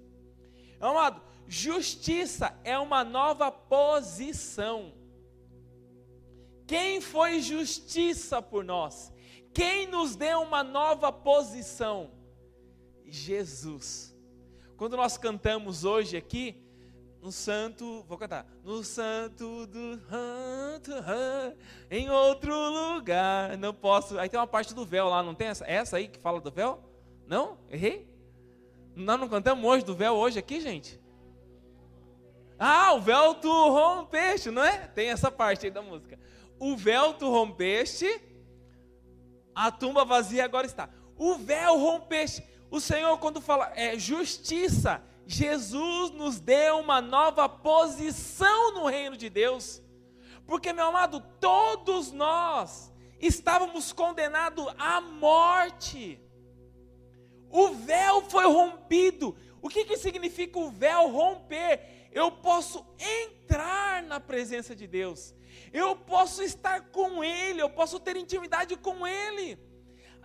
Amado, 0.80 1.22
justiça 1.48 2.58
é 2.64 2.78
uma 2.78 3.04
nova 3.04 3.52
posição. 3.52 4.94
Quem 6.68 7.02
foi 7.02 7.42
justiça 7.42 8.42
por 8.42 8.64
nós? 8.64 9.12
Quem 9.54 9.88
nos 9.88 10.16
deu 10.16 10.42
uma 10.42 10.64
nova 10.64 11.12
posição? 11.12 12.12
Jesus. 13.06 14.16
Quando 14.78 14.96
nós 14.96 15.18
cantamos 15.18 15.84
hoje 15.84 16.16
aqui, 16.16 16.63
no 17.24 17.32
santo, 17.32 18.04
vou 18.06 18.18
cantar, 18.18 18.46
no 18.66 18.84
santo 18.84 19.66
do 19.68 19.98
em 21.90 22.10
outro 22.10 22.54
lugar, 22.54 23.58
não 23.58 23.74
posso, 23.74 24.20
aí 24.20 24.28
tem 24.28 24.38
uma 24.38 24.46
parte 24.46 24.74
do 24.74 24.86
véu 24.86 25.08
lá, 25.08 25.24
não 25.24 25.34
tem 25.34 25.48
essa, 25.48 25.66
essa 25.66 25.96
aí 25.96 26.10
que 26.10 26.20
fala 26.20 26.42
do 26.42 26.52
véu? 26.52 26.84
Não? 27.26 27.58
Errei? 27.72 28.06
Nós 28.94 29.18
não 29.18 29.30
cantamos 29.30 29.64
hoje 29.64 29.86
do 29.86 29.96
véu 29.96 30.16
hoje 30.16 30.38
aqui, 30.38 30.60
gente? 30.60 31.00
Ah, 32.60 32.92
o 32.92 33.00
véu 33.00 33.36
tu 33.36 33.50
rompeste, 33.50 34.52
não 34.52 34.62
é? 34.62 34.80
Tem 34.88 35.08
essa 35.08 35.32
parte 35.32 35.66
aí 35.66 35.72
da 35.72 35.82
música. 35.82 36.20
O 36.60 36.76
véu 36.76 37.14
tu 37.14 37.32
rompeste, 37.32 38.22
a 39.56 39.72
tumba 39.72 40.04
vazia 40.04 40.44
agora 40.44 40.68
está. 40.68 40.90
O 41.16 41.36
véu 41.36 41.80
rompeste. 41.80 42.44
O 42.70 42.82
Senhor, 42.82 43.18
quando 43.18 43.40
fala 43.40 43.72
é 43.78 43.98
justiça, 43.98 45.02
Jesus 45.26 46.12
nos 46.12 46.40
deu 46.40 46.80
uma 46.80 47.02
nova 47.02 47.48
posição 47.48 48.74
no 48.74 48.88
reino 48.88 49.16
de 49.16 49.30
Deus. 49.30 49.82
Porque, 50.46 50.74
meu 50.74 50.88
amado, 50.88 51.22
todos 51.40 52.12
nós 52.12 52.92
estávamos 53.20 53.94
condenados 53.94 54.68
à 54.78 55.00
morte. 55.00 56.20
O 57.50 57.70
véu 57.70 58.22
foi 58.24 58.46
rompido. 58.46 59.36
O 59.62 59.70
que, 59.70 59.86
que 59.86 59.98
significa 59.98 60.60
o 60.60 60.70
véu 60.70 61.10
romper? 61.10 62.10
Eu 62.12 62.32
posso 62.32 62.86
entrar 63.00 64.04
na 64.04 64.20
presença 64.20 64.76
de 64.76 64.86
Deus. 64.86 65.34
Eu 65.72 65.96
posso 65.96 66.44
estar 66.44 66.90
com 66.92 67.24
Ele. 67.24 67.62
Eu 67.62 67.70
posso 67.70 68.00
ter 68.00 68.18
intimidade 68.18 68.76
com 68.76 69.08
Ele. 69.08 69.58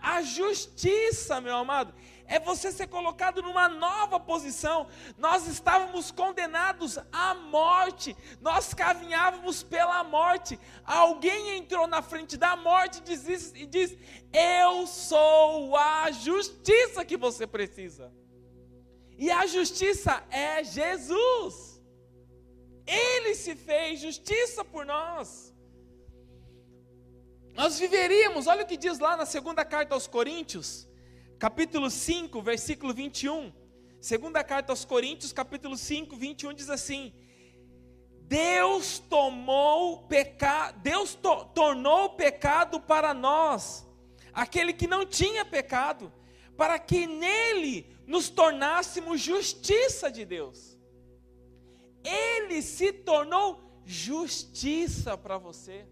A 0.01 0.21
justiça, 0.21 1.41
meu 1.41 1.55
amado, 1.55 1.93
é 2.29 2.39
você 2.39 2.71
ser 2.71 2.87
colocado 2.87 3.41
numa 3.41 3.67
nova 3.67 4.19
posição. 4.19 4.87
Nós 5.17 5.47
estávamos 5.47 6.11
condenados 6.11 6.99
à 7.11 7.33
morte, 7.33 8.15
nós 8.39 8.73
caminhávamos 8.73 9.63
pela 9.63 10.03
morte. 10.03 10.59
Alguém 10.85 11.57
entrou 11.57 11.87
na 11.87 12.01
frente 12.01 12.37
da 12.37 12.55
morte 12.55 12.99
e 12.99 13.01
diz, 13.01 13.53
e 13.55 13.65
diz: 13.65 13.97
Eu 14.31 14.85
sou 14.85 15.75
a 15.75 16.11
justiça 16.11 17.03
que 17.03 17.17
você 17.17 17.47
precisa. 17.47 18.13
E 19.17 19.29
a 19.31 19.45
justiça 19.47 20.23
é 20.29 20.63
Jesus. 20.63 21.81
Ele 22.85 23.35
se 23.35 23.55
fez 23.55 23.99
justiça 23.99 24.63
por 24.63 24.85
nós. 24.85 25.48
Nós 27.59 27.77
viveríamos, 27.77 28.47
olha 28.47 28.63
o 28.63 28.65
que 28.65 28.77
diz 28.77 28.99
lá 28.99 29.17
na 29.17 29.25
segunda 29.25 29.65
carta 29.65 29.93
aos 29.93 30.07
Coríntios, 30.07 30.87
capítulo 31.37 31.89
5, 31.89 32.41
versículo 32.41 32.93
21. 32.93 33.51
Segunda 33.99 34.41
carta 34.45 34.71
aos 34.71 34.85
Coríntios, 34.85 35.33
capítulo 35.33 35.75
5, 35.75 36.15
21 36.15 36.53
diz 36.53 36.69
assim: 36.69 37.13
Deus 38.21 38.99
tomou 38.99 40.07
pecado, 40.07 40.79
Deus 40.79 41.15
to 41.15 41.43
tornou 41.53 42.11
pecado 42.11 42.79
para 42.79 43.13
nós, 43.13 43.85
aquele 44.31 44.71
que 44.71 44.87
não 44.87 45.05
tinha 45.05 45.43
pecado, 45.43 46.13
para 46.55 46.79
que 46.79 47.05
nele 47.05 47.93
nos 48.07 48.29
tornássemos 48.29 49.19
justiça 49.19 50.09
de 50.09 50.23
Deus. 50.23 50.77
Ele 52.05 52.61
se 52.61 52.93
tornou 52.93 53.81
justiça 53.83 55.17
para 55.17 55.37
você. 55.37 55.85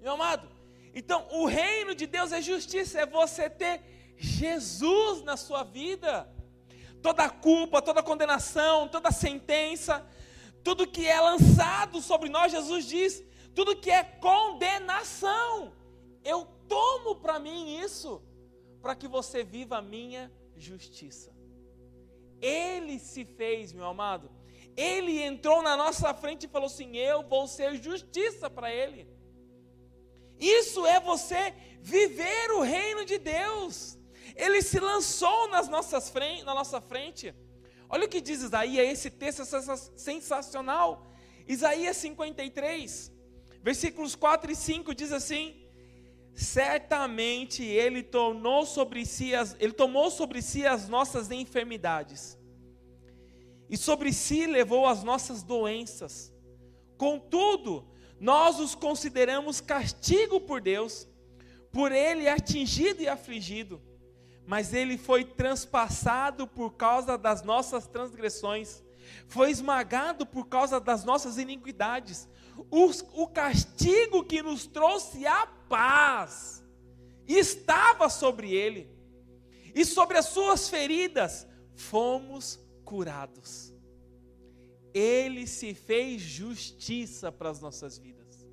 Meu 0.00 0.12
amado, 0.12 0.48
então 0.94 1.26
o 1.30 1.46
reino 1.46 1.94
de 1.94 2.06
Deus 2.06 2.32
é 2.32 2.40
justiça, 2.40 3.00
é 3.00 3.06
você 3.06 3.48
ter 3.48 3.80
Jesus 4.16 5.22
na 5.22 5.36
sua 5.36 5.62
vida. 5.62 6.28
Toda 7.02 7.30
culpa, 7.30 7.80
toda 7.80 8.02
condenação, 8.02 8.88
toda 8.88 9.10
sentença, 9.10 10.04
tudo 10.64 10.86
que 10.86 11.06
é 11.06 11.20
lançado 11.20 12.00
sobre 12.00 12.28
nós, 12.28 12.50
Jesus 12.50 12.84
diz, 12.84 13.22
tudo 13.54 13.76
que 13.76 13.90
é 13.90 14.02
condenação, 14.02 15.72
eu 16.24 16.44
tomo 16.68 17.16
para 17.16 17.38
mim 17.38 17.78
isso, 17.78 18.20
para 18.82 18.94
que 18.94 19.06
você 19.06 19.42
viva 19.44 19.78
a 19.78 19.82
minha 19.82 20.30
justiça. 20.56 21.32
Ele 22.40 22.98
se 22.98 23.24
fez, 23.24 23.72
meu 23.72 23.86
amado, 23.86 24.30
ele 24.76 25.20
entrou 25.20 25.62
na 25.62 25.76
nossa 25.76 26.14
frente 26.14 26.44
e 26.44 26.48
falou 26.48 26.66
assim: 26.66 26.96
Eu 26.96 27.24
vou 27.24 27.48
ser 27.48 27.74
justiça 27.82 28.48
para 28.48 28.72
ele. 28.72 29.08
Isso 30.38 30.86
é 30.86 31.00
você 31.00 31.54
viver 31.80 32.50
o 32.52 32.62
reino 32.62 33.04
de 33.04 33.18
Deus. 33.18 33.98
Ele 34.34 34.62
se 34.62 34.78
lançou 34.78 35.48
nas 35.48 35.68
nossas 35.68 36.08
frente, 36.10 36.44
na 36.44 36.54
nossa 36.54 36.80
frente. 36.80 37.34
Olha 37.88 38.06
o 38.06 38.08
que 38.08 38.20
diz 38.20 38.42
Isaías, 38.42 38.88
esse 38.88 39.10
texto 39.10 39.42
é 39.42 39.76
sensacional. 39.96 41.06
Isaías 41.46 41.96
53, 41.96 43.10
versículos 43.62 44.14
4 44.14 44.52
e 44.52 44.56
5 44.56 44.94
diz 44.94 45.12
assim: 45.12 45.56
Certamente 46.34 47.64
ele 47.64 48.02
sobre 48.66 49.04
si 49.06 49.34
as, 49.34 49.56
ele 49.58 49.72
tomou 49.72 50.10
sobre 50.10 50.42
si 50.42 50.66
as 50.66 50.88
nossas 50.88 51.30
enfermidades. 51.30 52.38
E 53.68 53.76
sobre 53.76 54.12
si 54.12 54.46
levou 54.46 54.86
as 54.86 55.02
nossas 55.02 55.42
doenças. 55.42 56.32
Contudo, 56.96 57.88
nós 58.20 58.58
os 58.58 58.74
consideramos 58.74 59.60
castigo 59.60 60.40
por 60.40 60.60
Deus, 60.60 61.08
por 61.70 61.92
ele 61.92 62.28
atingido 62.28 63.02
e 63.02 63.08
afligido 63.08 63.80
mas 64.48 64.72
ele 64.72 64.96
foi 64.96 65.26
transpassado 65.26 66.46
por 66.46 66.72
causa 66.72 67.18
das 67.18 67.42
nossas 67.42 67.86
transgressões, 67.86 68.82
foi 69.26 69.50
esmagado 69.50 70.24
por 70.24 70.46
causa 70.46 70.80
das 70.80 71.04
nossas 71.04 71.36
iniquidades. 71.36 72.26
O, 72.70 72.86
o 73.22 73.26
castigo 73.26 74.24
que 74.24 74.42
nos 74.42 74.66
trouxe 74.66 75.26
a 75.26 75.46
paz 75.68 76.64
estava 77.26 78.08
sobre 78.08 78.54
ele, 78.54 78.90
e 79.74 79.84
sobre 79.84 80.16
as 80.16 80.24
suas 80.24 80.66
feridas 80.66 81.46
fomos 81.74 82.58
curados. 82.86 83.67
Ele 84.92 85.46
se 85.46 85.74
fez 85.74 86.20
justiça 86.22 87.30
para 87.30 87.50
as 87.50 87.60
nossas 87.60 87.98
vidas. 87.98 88.46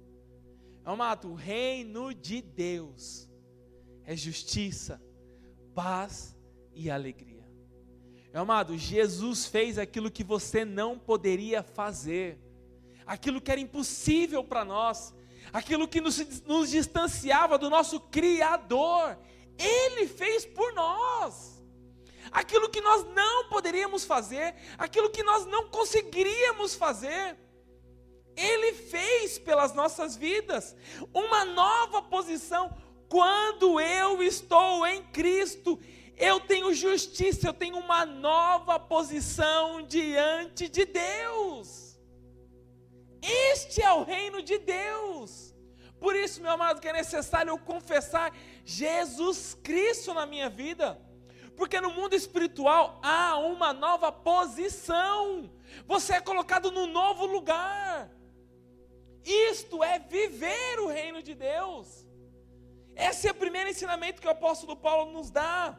Amado, 0.84 1.32
o 1.32 1.34
reino 1.34 2.14
de 2.14 2.42
Deus 2.42 3.28
é 4.04 4.16
justiça, 4.16 5.02
paz 5.74 6.36
e 6.74 6.92
alegria. 6.92 7.44
Meu 8.32 8.42
amado, 8.42 8.78
Jesus 8.78 9.46
fez 9.46 9.80
aquilo 9.80 10.12
que 10.12 10.24
você 10.24 10.66
não 10.66 11.00
poderia 11.00 11.64
fazer, 11.64 12.38
aquilo 13.06 13.42
que 13.42 13.52
era 13.52 13.62
impossível 13.62 14.44
para 14.44 14.66
nós, 14.66 15.16
aquilo 15.54 15.88
que 15.88 16.02
nos, 16.02 16.42
nos 16.42 16.70
distanciava 16.70 17.58
do 17.58 17.70
nosso 17.70 18.00
Criador, 18.00 19.18
Ele 19.58 20.06
fez 20.06 20.46
por 20.46 20.74
nós. 20.74 21.55
Aquilo 22.36 22.68
que 22.70 22.82
nós 22.82 23.06
não 23.14 23.48
poderíamos 23.48 24.04
fazer, 24.04 24.54
aquilo 24.78 25.10
que 25.10 25.24
nós 25.24 25.46
não 25.46 25.70
conseguiríamos 25.70 26.76
fazer, 26.76 27.38
Ele 28.36 28.74
fez 28.74 29.40
pelas 29.40 29.74
nossas 29.74 30.18
vidas, 30.18 30.76
uma 31.14 31.46
nova 31.46 32.02
posição. 32.02 32.76
Quando 33.08 33.80
eu 33.80 34.22
estou 34.22 34.86
em 34.86 35.02
Cristo, 35.14 35.80
eu 36.18 36.42
tenho 36.42 36.74
justiça, 36.74 37.48
eu 37.48 37.54
tenho 37.54 37.78
uma 37.78 38.06
nova 38.06 38.78
posição 38.78 39.82
diante 39.84 40.68
de 40.68 40.84
Deus. 40.84 41.98
Este 43.22 43.82
é 43.82 43.94
o 43.94 44.04
reino 44.04 44.42
de 44.42 44.58
Deus. 44.58 45.56
Por 46.02 46.18
isso, 46.18 46.42
meu 46.42 46.52
amado, 46.52 46.82
que 46.82 46.90
é 46.90 46.94
necessário 46.94 47.52
eu 47.52 47.58
confessar 47.58 48.36
Jesus 48.66 49.58
Cristo 49.64 50.14
na 50.14 50.26
minha 50.26 50.50
vida. 50.50 51.00
Porque 51.56 51.80
no 51.80 51.92
mundo 51.92 52.14
espiritual 52.14 53.00
há 53.02 53.38
uma 53.38 53.74
nova 53.74 54.12
posição. 54.12 55.50
Você 55.86 56.14
é 56.14 56.22
colocado 56.22 56.72
no 56.72 56.88
novo 56.88 57.26
lugar. 57.26 58.10
Isto 59.24 59.84
é 59.84 59.98
viver 60.00 60.80
o 60.80 60.88
reino 60.88 61.22
de 61.24 61.34
Deus. 61.34 62.08
Esse 62.96 63.28
é 63.28 63.32
o 63.32 63.36
primeiro 63.36 63.70
ensinamento 63.70 64.22
que 64.22 64.28
o 64.28 64.32
apóstolo 64.32 64.76
Paulo 64.76 65.12
nos 65.12 65.30
dá. 65.30 65.78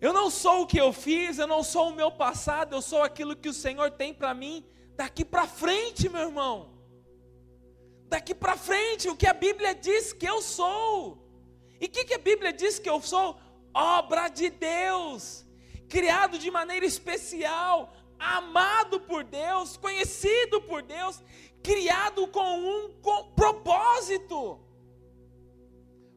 Eu 0.00 0.12
não 0.12 0.28
sou 0.28 0.62
o 0.62 0.66
que 0.66 0.78
eu 0.78 0.92
fiz, 0.92 1.38
eu 1.38 1.46
não 1.46 1.62
sou 1.62 1.88
o 1.88 1.94
meu 1.94 2.10
passado, 2.10 2.74
eu 2.74 2.82
sou 2.82 3.02
aquilo 3.02 3.34
que 3.34 3.48
o 3.48 3.54
Senhor 3.54 3.90
tem 3.90 4.12
para 4.12 4.34
mim 4.34 4.66
daqui 4.94 5.24
para 5.24 5.46
frente, 5.46 6.08
meu 6.08 6.20
irmão. 6.20 6.74
Daqui 8.06 8.34
para 8.34 8.56
frente, 8.56 9.08
o 9.08 9.16
que 9.16 9.26
a 9.26 9.32
Bíblia 9.32 9.74
diz 9.74 10.12
que 10.12 10.26
eu 10.26 10.42
sou. 10.42 11.23
E 11.84 11.86
o 11.86 11.90
que, 11.90 12.02
que 12.02 12.14
a 12.14 12.18
Bíblia 12.18 12.50
diz 12.50 12.78
que 12.78 12.88
eu 12.88 12.98
sou? 13.02 13.38
Obra 13.74 14.28
de 14.28 14.48
Deus, 14.48 15.44
criado 15.86 16.38
de 16.38 16.50
maneira 16.50 16.86
especial, 16.86 17.92
amado 18.18 19.00
por 19.00 19.22
Deus, 19.22 19.76
conhecido 19.76 20.62
por 20.62 20.80
Deus, 20.80 21.22
criado 21.62 22.26
com 22.28 22.58
um 22.58 22.94
com 23.02 23.34
propósito. 23.34 24.58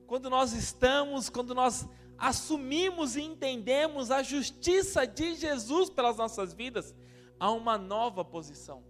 Quando 0.06 0.30
nós 0.30 0.54
estamos, 0.54 1.28
quando 1.28 1.54
nós 1.54 1.86
assumimos 2.18 3.18
e 3.18 3.22
entendemos 3.22 4.10
a 4.10 4.24
justiça 4.24 5.06
de 5.06 5.36
Jesus 5.36 5.90
pelas 5.90 6.16
nossas 6.16 6.54
vidas, 6.54 6.96
há 7.38 7.52
uma 7.52 7.78
nova 7.78 8.24
posição. 8.24 8.86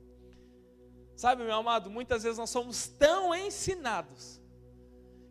Sabe, 1.15 1.43
meu 1.43 1.55
amado, 1.55 1.89
muitas 1.89 2.21
vezes 2.21 2.37
nós 2.37 2.51
somos 2.51 2.87
tão 2.87 3.33
ensinados 3.33 4.36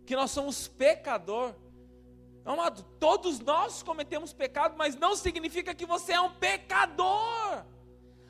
que 0.06 0.16
nós 0.16 0.30
somos 0.30 0.68
pecador. 0.68 1.54
Amado, 2.44 2.84
todos 3.00 3.40
nós 3.40 3.82
cometemos 3.82 4.32
pecado, 4.32 4.76
mas 4.78 4.94
não 4.94 5.16
significa 5.16 5.74
que 5.74 5.84
você 5.84 6.12
é 6.12 6.20
um 6.20 6.32
pecador. 6.32 7.64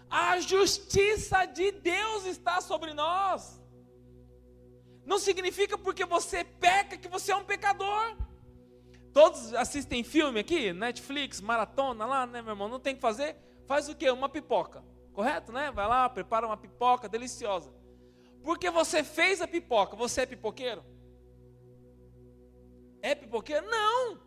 A 0.08 0.40
justiça 0.40 1.44
de 1.44 1.70
Deus 1.70 2.24
está 2.24 2.62
sobre 2.62 2.94
nós. 2.94 3.60
Não 5.04 5.18
significa 5.18 5.76
porque 5.76 6.04
você 6.04 6.42
peca 6.42 6.96
que 6.96 7.08
você 7.08 7.30
é 7.30 7.36
um 7.36 7.44
pecador. 7.44 8.16
Todos 9.12 9.52
assistem 9.54 10.02
filme 10.02 10.40
aqui, 10.40 10.72
Netflix, 10.72 11.40
maratona 11.40 12.06
lá, 12.06 12.26
né, 12.26 12.40
meu 12.40 12.52
irmão? 12.52 12.68
Não 12.68 12.80
tem 12.80 12.94
que 12.94 13.00
fazer? 13.00 13.36
Faz 13.66 13.88
o 13.88 13.94
quê? 13.94 14.10
Uma 14.10 14.28
pipoca. 14.28 14.82
Correto, 15.12 15.52
né? 15.52 15.70
Vai 15.70 15.86
lá, 15.86 16.08
prepara 16.08 16.46
uma 16.46 16.56
pipoca 16.56 17.08
deliciosa. 17.08 17.72
Porque 18.42 18.70
você 18.70 19.04
fez 19.04 19.42
a 19.42 19.48
pipoca, 19.48 19.94
você 19.96 20.22
é 20.22 20.26
pipoqueiro? 20.26 20.84
É 23.10 23.14
pipoqueiro? 23.14 23.64
Não! 23.70 24.18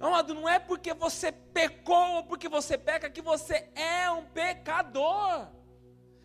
Amado, 0.00 0.34
não 0.34 0.48
é 0.48 0.58
porque 0.58 0.92
você 0.92 1.30
pecou 1.30 2.06
ou 2.16 2.24
porque 2.24 2.48
você 2.48 2.76
peca 2.76 3.08
que 3.08 3.22
você 3.22 3.56
é 3.76 4.10
um 4.10 4.24
pecador. 4.24 5.46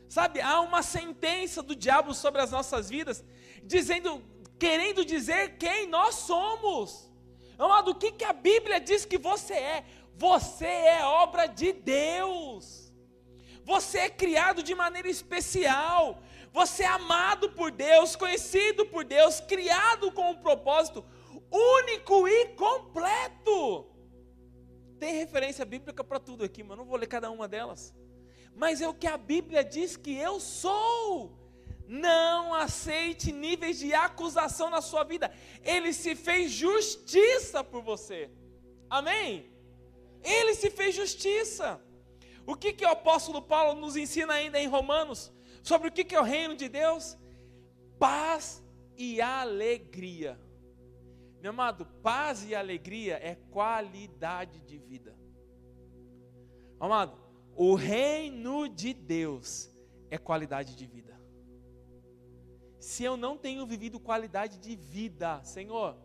Sabe, 0.09 0.41
há 0.41 0.59
uma 0.61 0.81
sentença 0.81 1.61
do 1.61 1.75
diabo 1.75 2.11
sobre 2.15 2.41
as 2.41 2.49
nossas 2.49 2.89
vidas, 2.89 3.23
dizendo, 3.63 4.23
querendo 4.57 5.05
dizer 5.05 5.57
quem 5.59 5.87
nós 5.87 6.15
somos. 6.15 7.11
Amado, 7.55 7.91
o 7.91 7.95
que, 8.01 8.11
que 8.11 8.25
a 8.25 8.33
Bíblia 8.33 8.79
diz 8.79 9.05
que 9.05 9.19
você 9.19 9.53
é? 9.53 9.85
Você 10.15 10.65
é 10.65 11.05
obra 11.05 11.45
de 11.45 11.71
Deus. 11.71 12.91
Você 13.63 13.99
é 13.99 14.09
criado 14.09 14.63
de 14.63 14.73
maneira 14.73 15.07
especial. 15.07 16.19
Você 16.51 16.81
é 16.81 16.87
amado 16.87 17.51
por 17.51 17.69
Deus, 17.69 18.15
conhecido 18.15 18.87
por 18.87 19.03
Deus, 19.03 19.39
criado 19.39 20.11
com 20.11 20.31
um 20.31 20.35
propósito 20.35 21.03
único 21.53 22.27
e 22.27 22.47
completo. 22.49 23.87
Tem 24.99 25.15
referência 25.15 25.63
bíblica 25.63 26.03
para 26.03 26.19
tudo 26.19 26.43
aqui, 26.43 26.63
mas 26.63 26.77
não 26.77 26.85
vou 26.85 26.97
ler 26.97 27.07
cada 27.07 27.29
uma 27.29 27.47
delas. 27.47 27.93
Mas 28.55 28.81
é 28.81 28.87
o 28.87 28.93
que 28.93 29.07
a 29.07 29.17
Bíblia 29.17 29.63
diz 29.63 29.95
que 29.95 30.15
eu 30.15 30.39
sou. 30.39 31.37
Não 31.87 32.53
aceite 32.53 33.31
níveis 33.31 33.77
de 33.79 33.93
acusação 33.93 34.69
na 34.69 34.81
sua 34.81 35.03
vida. 35.03 35.31
Ele 35.61 35.93
se 35.93 36.15
fez 36.15 36.51
justiça 36.51 37.63
por 37.63 37.81
você. 37.81 38.31
Amém? 38.89 39.51
Ele 40.23 40.55
se 40.55 40.69
fez 40.69 40.95
justiça. 40.95 41.81
O 42.45 42.55
que, 42.55 42.73
que 42.73 42.85
o 42.85 42.89
apóstolo 42.89 43.41
Paulo 43.41 43.79
nos 43.79 43.95
ensina 43.95 44.33
ainda 44.33 44.59
em 44.59 44.67
Romanos? 44.67 45.31
Sobre 45.61 45.89
o 45.89 45.91
que, 45.91 46.03
que 46.03 46.15
é 46.15 46.19
o 46.19 46.23
reino 46.23 46.55
de 46.55 46.67
Deus? 46.69 47.17
Paz 47.99 48.63
e 48.97 49.21
alegria. 49.21 50.39
Meu 51.43 51.51
amado, 51.51 51.85
paz 52.01 52.43
e 52.43 52.55
alegria 52.55 53.19
é 53.21 53.35
qualidade 53.35 54.61
de 54.61 54.79
vida. 54.79 55.15
Amado, 56.79 57.15
o 57.55 57.75
reino 57.75 58.67
de 58.67 58.95
Deus 58.95 59.69
é 60.09 60.17
qualidade 60.17 60.75
de 60.75 60.87
vida 60.87 61.03
se 62.83 63.01
eu 63.01 63.15
não 63.15 63.37
tenho 63.37 63.65
vivido 63.65 63.97
qualidade 63.97 64.59
de 64.59 64.75
vida, 64.75 65.41
Senhor, 65.45 65.95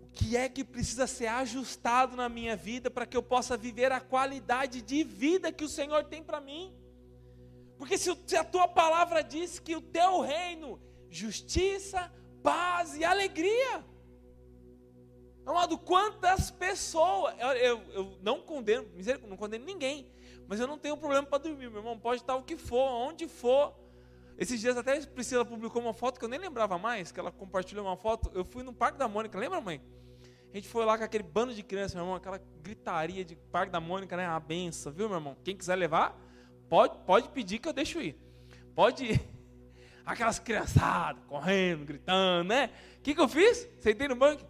o 0.00 0.08
que 0.08 0.34
é 0.34 0.48
que 0.48 0.64
precisa 0.64 1.06
ser 1.06 1.26
ajustado 1.26 2.16
na 2.16 2.26
minha 2.26 2.56
vida 2.56 2.90
para 2.90 3.04
que 3.04 3.14
eu 3.14 3.22
possa 3.22 3.54
viver 3.54 3.92
a 3.92 4.00
qualidade 4.00 4.80
de 4.80 5.04
vida 5.04 5.52
que 5.52 5.62
o 5.62 5.68
Senhor 5.68 6.04
tem 6.04 6.22
para 6.24 6.40
mim? 6.40 6.74
Porque 7.76 7.98
se, 7.98 8.10
a 8.34 8.42
tua 8.42 8.66
palavra 8.66 9.22
diz 9.22 9.58
que 9.58 9.76
o 9.76 9.82
teu 9.82 10.22
reino, 10.22 10.80
justiça, 11.10 12.10
paz 12.42 12.96
e 12.96 13.04
alegria. 13.04 13.84
Amado, 15.44 15.78
quantas 15.78 16.50
pessoas, 16.50 17.34
eu, 17.38 17.48
eu, 17.48 17.82
eu 17.92 18.18
não 18.22 18.40
condeno, 18.40 18.86
não 19.26 19.36
condeno 19.36 19.64
ninguém, 19.64 20.10
mas 20.46 20.60
eu 20.60 20.66
não 20.66 20.78
tenho 20.78 20.96
problema 20.96 21.26
para 21.26 21.38
dormir, 21.38 21.68
meu 21.70 21.80
irmão, 21.80 21.98
pode 21.98 22.20
estar 22.20 22.36
o 22.36 22.42
que 22.42 22.56
for, 22.56 22.88
onde 22.88 23.26
for, 23.26 23.74
esses 24.40 24.58
dias 24.58 24.74
até 24.74 24.96
a 24.96 25.06
Priscila 25.06 25.44
publicou 25.44 25.82
uma 25.82 25.92
foto 25.92 26.18
que 26.18 26.24
eu 26.24 26.28
nem 26.28 26.40
lembrava 26.40 26.78
mais, 26.78 27.12
que 27.12 27.20
ela 27.20 27.30
compartilhou 27.30 27.84
uma 27.84 27.96
foto. 27.96 28.30
Eu 28.32 28.42
fui 28.42 28.62
no 28.62 28.72
Parque 28.72 28.96
da 28.96 29.06
Mônica, 29.06 29.38
lembra, 29.38 29.60
mãe? 29.60 29.82
A 30.50 30.56
gente 30.56 30.66
foi 30.66 30.82
lá 30.86 30.96
com 30.96 31.04
aquele 31.04 31.22
bando 31.22 31.54
de 31.54 31.62
crianças, 31.62 31.94
meu 31.94 32.04
irmão, 32.04 32.16
aquela 32.16 32.40
gritaria 32.62 33.22
de 33.22 33.36
Parque 33.36 33.70
da 33.70 33.80
Mônica, 33.80 34.16
né? 34.16 34.24
A 34.24 34.40
benção, 34.40 34.90
viu, 34.90 35.10
meu 35.10 35.18
irmão? 35.18 35.36
Quem 35.44 35.54
quiser 35.54 35.76
levar, 35.76 36.18
pode, 36.70 36.96
pode 37.04 37.28
pedir 37.28 37.58
que 37.58 37.68
eu 37.68 37.72
deixo 37.74 38.00
ir. 38.00 38.18
Pode 38.74 39.04
ir. 39.04 39.29
Aquelas 40.04 40.38
criançadas 40.38 41.22
correndo, 41.26 41.84
gritando, 41.84 42.48
né? 42.48 42.70
O 42.98 43.02
que, 43.02 43.14
que 43.14 43.20
eu 43.20 43.28
fiz? 43.28 43.68
Sentei 43.80 44.08
no 44.08 44.16
banco. 44.16 44.44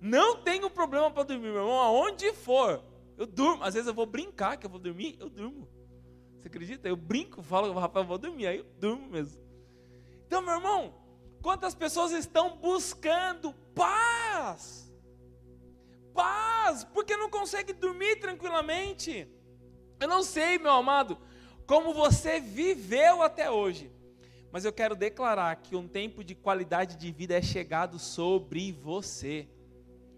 Não 0.00 0.42
tenho 0.42 0.68
problema 0.68 1.10
para 1.10 1.22
dormir, 1.22 1.52
meu 1.52 1.62
irmão, 1.62 1.78
aonde 1.78 2.32
for. 2.32 2.82
Eu 3.16 3.26
durmo. 3.26 3.62
Às 3.62 3.74
vezes 3.74 3.86
eu 3.86 3.94
vou 3.94 4.04
brincar 4.06 4.56
que 4.56 4.66
eu 4.66 4.70
vou 4.70 4.80
dormir, 4.80 5.16
eu 5.20 5.30
durmo. 5.30 5.68
Você 6.40 6.48
acredita? 6.48 6.88
Eu 6.88 6.96
brinco, 6.96 7.40
falo, 7.40 7.72
Rafael, 7.72 8.04
vou 8.04 8.18
dormir, 8.18 8.48
aí 8.48 8.58
eu 8.58 8.66
durmo 8.80 9.08
mesmo. 9.08 9.40
Então, 10.26 10.42
meu 10.42 10.54
irmão, 10.54 10.92
quantas 11.40 11.72
pessoas 11.72 12.10
estão 12.10 12.56
buscando 12.56 13.54
paz? 13.74 14.92
Paz, 16.12 16.82
porque 16.82 17.16
não 17.16 17.30
consegue 17.30 17.72
dormir 17.72 18.16
tranquilamente. 18.16 19.28
Eu 20.00 20.08
não 20.08 20.24
sei, 20.24 20.58
meu 20.58 20.72
amado, 20.72 21.16
como 21.72 21.94
você 21.94 22.38
viveu 22.38 23.22
até 23.22 23.50
hoje, 23.50 23.90
mas 24.50 24.62
eu 24.62 24.70
quero 24.74 24.94
declarar 24.94 25.56
que 25.56 25.74
um 25.74 25.88
tempo 25.88 26.22
de 26.22 26.34
qualidade 26.34 26.96
de 26.96 27.10
vida 27.10 27.34
é 27.34 27.40
chegado 27.40 27.98
sobre 27.98 28.72
você. 28.72 29.48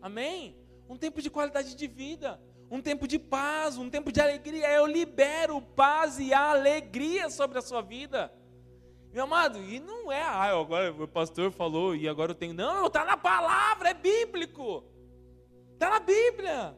Amém? 0.02 0.56
Um 0.88 0.96
tempo 0.96 1.22
de 1.22 1.30
qualidade 1.30 1.76
de 1.76 1.86
vida 1.86 2.40
um 2.68 2.80
tempo 2.80 3.06
de 3.06 3.20
paz, 3.20 3.78
um 3.78 3.88
tempo 3.88 4.10
de 4.10 4.20
alegria. 4.20 4.68
Eu 4.68 4.84
libero 4.84 5.60
paz 5.60 6.18
e 6.18 6.34
alegria 6.34 7.30
sobre 7.30 7.56
a 7.56 7.62
sua 7.62 7.80
vida. 7.82 8.32
Meu 9.12 9.22
amado, 9.22 9.62
e 9.62 9.78
não 9.78 10.10
é, 10.10 10.22
ah, 10.22 10.58
agora 10.58 10.92
o 10.92 11.06
pastor 11.06 11.52
falou 11.52 11.94
e 11.94 12.08
agora 12.08 12.32
eu 12.32 12.34
tenho. 12.34 12.52
Não, 12.52 12.88
está 12.88 13.04
na 13.04 13.16
palavra, 13.16 13.90
é 13.90 13.94
bíblico. 13.94 14.82
Está 15.74 15.88
na 15.88 16.00
Bíblia. 16.00 16.76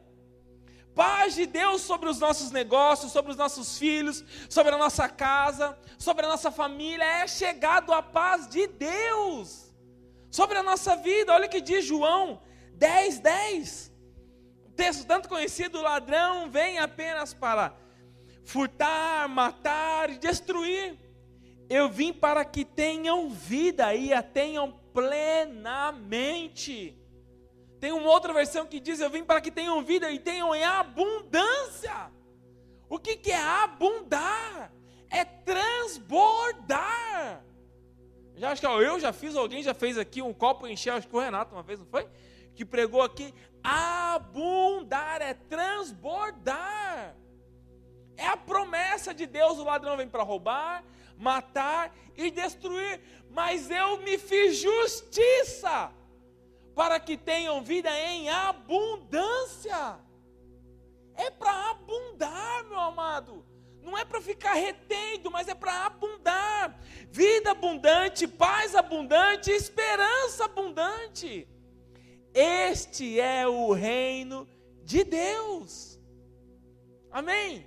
Paz 0.97 1.35
de 1.35 1.45
Deus 1.45 1.83
sobre 1.83 2.09
os 2.09 2.19
nossos 2.19 2.51
negócios, 2.51 3.11
sobre 3.11 3.29
os 3.31 3.37
nossos 3.37 3.77
filhos, 3.77 4.25
sobre 4.49 4.73
a 4.73 4.77
nossa 4.77 5.07
casa, 5.07 5.77
sobre 5.97 6.25
a 6.25 6.29
nossa 6.29 6.51
família, 6.51 7.05
é 7.05 7.27
chegado 7.27 7.93
a 7.93 8.01
paz 8.01 8.49
de 8.49 8.65
Deus 8.67 9.67
sobre 10.31 10.57
a 10.57 10.63
nossa 10.63 10.95
vida. 10.95 11.31
Olha 11.33 11.45
o 11.45 11.49
que 11.49 11.61
diz 11.61 11.85
João 11.85 12.41
10, 12.73 13.19
10. 13.19 13.93
O 14.65 14.71
texto 14.71 15.05
tanto 15.05 15.29
conhecido, 15.29 15.77
o 15.77 15.83
ladrão 15.83 16.49
vem 16.49 16.79
apenas 16.79 17.31
para 17.33 17.75
furtar, 18.43 19.29
matar 19.29 20.09
e 20.09 20.17
destruir. 20.17 20.97
Eu 21.69 21.89
vim 21.89 22.13
para 22.13 22.45
que 22.45 22.65
tenham 22.65 23.29
vida 23.29 23.93
e 23.93 24.11
a 24.13 24.23
tenham 24.23 24.71
plenamente. 24.93 26.96
Tem 27.79 27.91
uma 27.91 28.09
outra 28.09 28.33
versão 28.33 28.65
que 28.65 28.79
diz: 28.79 28.99
Eu 28.99 29.09
vim 29.09 29.23
para 29.23 29.39
que 29.41 29.51
tenham 29.51 29.83
vida 29.83 30.09
e 30.11 30.19
tenham 30.19 30.53
em 30.55 30.63
abundância. 30.63 32.11
O 32.89 32.97
que, 32.97 33.15
que 33.15 33.31
é 33.31 33.41
abundar? 33.41 34.71
É 35.09 35.23
transbordar. 35.23 36.77
Já 38.35 38.51
acho 38.51 38.61
que 38.61 38.67
eu 38.67 38.99
já 38.99 39.11
fiz, 39.11 39.35
alguém 39.35 39.63
já 39.63 39.73
fez 39.73 39.97
aqui 39.97 40.21
um 40.21 40.33
copo 40.33 40.67
encher, 40.67 40.91
acho 40.91 41.07
que 41.07 41.15
o 41.15 41.19
Renato 41.19 41.55
uma 41.55 41.63
vez, 41.63 41.79
não 41.79 41.87
foi? 41.87 42.07
Que 42.55 42.65
pregou 42.65 43.01
aqui: 43.01 43.33
abundar 43.63 45.21
é 45.21 45.33
transbordar. 45.33 47.15
É 48.15 48.27
a 48.27 48.37
promessa 48.37 49.13
de 49.13 49.25
Deus: 49.25 49.59
o 49.59 49.63
ladrão 49.63 49.97
vem 49.97 50.07
para 50.07 50.23
roubar, 50.23 50.83
matar 51.17 51.95
e 52.15 52.31
destruir, 52.31 53.01
mas 53.29 53.69
eu 53.69 53.97
me 53.99 54.17
fiz 54.17 54.57
justiça 54.57 55.91
para 56.77 56.99
que 56.99 57.17
tenham 57.17 57.63
vida 57.63 57.89
em 57.89 58.29
abundância. 58.29 59.97
É 61.15 61.31
para 61.31 61.71
abundar, 61.71 62.65
meu 62.65 62.79
amado. 62.79 63.43
Não 63.81 63.97
é 63.97 64.05
para 64.05 64.21
ficar 64.21 64.53
retendo, 64.53 65.31
mas 65.31 65.47
é 65.47 65.55
para 65.55 65.87
abundar. 65.87 66.79
Vida 67.09 67.49
abundante, 67.49 68.27
paz 68.27 68.75
abundante, 68.75 69.49
esperança 69.49 70.45
abundante. 70.45 71.47
Este 72.31 73.19
é 73.19 73.47
o 73.47 73.73
reino 73.73 74.47
de 74.83 75.03
Deus. 75.03 75.99
Amém? 77.09 77.65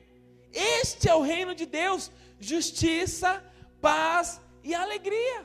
Este 0.53 1.09
é 1.09 1.15
o 1.17 1.21
reino 1.21 1.53
de 1.53 1.67
Deus: 1.67 2.13
justiça, 2.39 3.43
paz 3.81 4.41
e 4.63 4.73
alegria. 4.73 5.45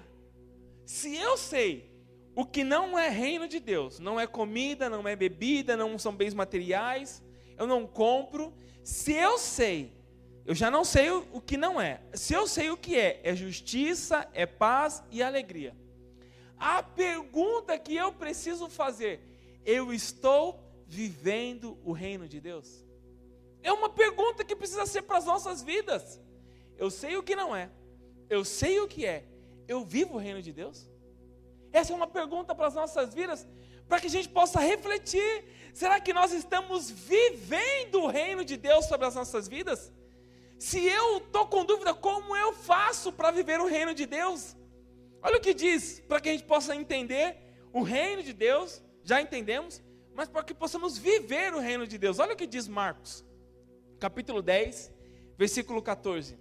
Se 0.85 1.15
eu 1.15 1.35
sei 1.35 1.94
o 2.35 2.45
que 2.45 2.63
não 2.63 2.99
é 2.99 3.07
reino 3.07 3.47
de 3.47 3.59
Deus, 3.59 3.97
não 3.97 4.19
é 4.19 4.27
comida, 4.27 4.89
não 4.89 5.07
é 5.07 5.15
bebida, 5.15 5.77
não 5.77 5.97
são 5.97 6.13
bens 6.13 6.33
materiais, 6.33 7.23
eu 7.57 7.65
não 7.65 7.87
compro. 7.87 8.53
Se 8.83 9.13
eu 9.13 9.37
sei, 9.37 9.93
eu 10.45 10.53
já 10.53 10.69
não 10.69 10.83
sei 10.83 11.09
o 11.09 11.39
que 11.39 11.55
não 11.55 11.79
é. 11.79 12.01
Se 12.13 12.33
eu 12.33 12.45
sei 12.45 12.69
o 12.69 12.77
que 12.77 12.97
é, 12.97 13.21
é 13.23 13.33
justiça, 13.33 14.29
é 14.33 14.45
paz 14.45 15.01
e 15.09 15.23
alegria. 15.23 15.75
A 16.57 16.83
pergunta 16.83 17.79
que 17.79 17.95
eu 17.95 18.11
preciso 18.11 18.69
fazer, 18.69 19.21
eu 19.65 19.93
estou 19.93 20.61
vivendo 20.85 21.77
o 21.83 21.93
reino 21.93 22.27
de 22.27 22.41
Deus? 22.41 22.85
É 23.63 23.71
uma 23.71 23.89
pergunta 23.89 24.43
que 24.43 24.55
precisa 24.55 24.85
ser 24.85 25.03
para 25.03 25.17
as 25.17 25.25
nossas 25.25 25.63
vidas. 25.63 26.21
Eu 26.77 26.91
sei 26.91 27.15
o 27.15 27.23
que 27.23 27.35
não 27.35 27.55
é, 27.55 27.69
eu 28.29 28.43
sei 28.43 28.79
o 28.81 28.87
que 28.87 29.05
é, 29.05 29.25
eu 29.67 29.85
vivo 29.85 30.15
o 30.15 30.19
reino 30.19 30.41
de 30.41 30.51
Deus? 30.51 30.89
Essa 31.75 31.91
é 31.91 31.95
uma 31.95 32.07
pergunta 32.07 32.55
para 32.55 32.67
as 32.67 32.73
nossas 32.73 33.13
vidas, 33.13 33.45
para 33.85 33.99
que 33.99 34.07
a 34.07 34.09
gente 34.09 34.29
possa 34.29 34.61
refletir: 34.61 35.43
será 35.73 35.99
que 35.99 36.13
nós 36.13 36.31
estamos 36.31 36.89
vivendo 36.89 37.95
o 38.03 38.07
reino 38.07 38.45
de 38.45 38.55
Deus 38.55 38.85
sobre 38.85 39.05
as 39.05 39.15
nossas 39.15 39.45
vidas? 39.45 39.91
Se 40.57 40.79
eu 40.85 41.17
estou 41.17 41.45
com 41.47 41.65
dúvida, 41.65 41.93
como 41.93 42.33
eu 42.33 42.53
faço 42.53 43.11
para 43.11 43.29
viver 43.29 43.59
o 43.59 43.65
reino 43.65 43.93
de 43.93 44.05
Deus? 44.05 44.55
Olha 45.21 45.35
o 45.35 45.41
que 45.41 45.53
diz, 45.53 45.99
para 46.07 46.21
que 46.21 46.29
a 46.29 46.31
gente 46.31 46.45
possa 46.45 46.73
entender 46.73 47.35
o 47.73 47.83
reino 47.83 48.23
de 48.23 48.31
Deus, 48.31 48.81
já 49.03 49.21
entendemos, 49.21 49.81
mas 50.13 50.29
para 50.29 50.43
que 50.43 50.53
possamos 50.53 50.97
viver 50.97 51.53
o 51.53 51.59
reino 51.59 51.85
de 51.85 51.97
Deus. 51.97 52.19
Olha 52.19 52.35
o 52.35 52.37
que 52.37 52.47
diz 52.47 52.69
Marcos, 52.69 53.25
capítulo 53.99 54.41
10, 54.41 54.93
versículo 55.37 55.81
14. 55.81 56.39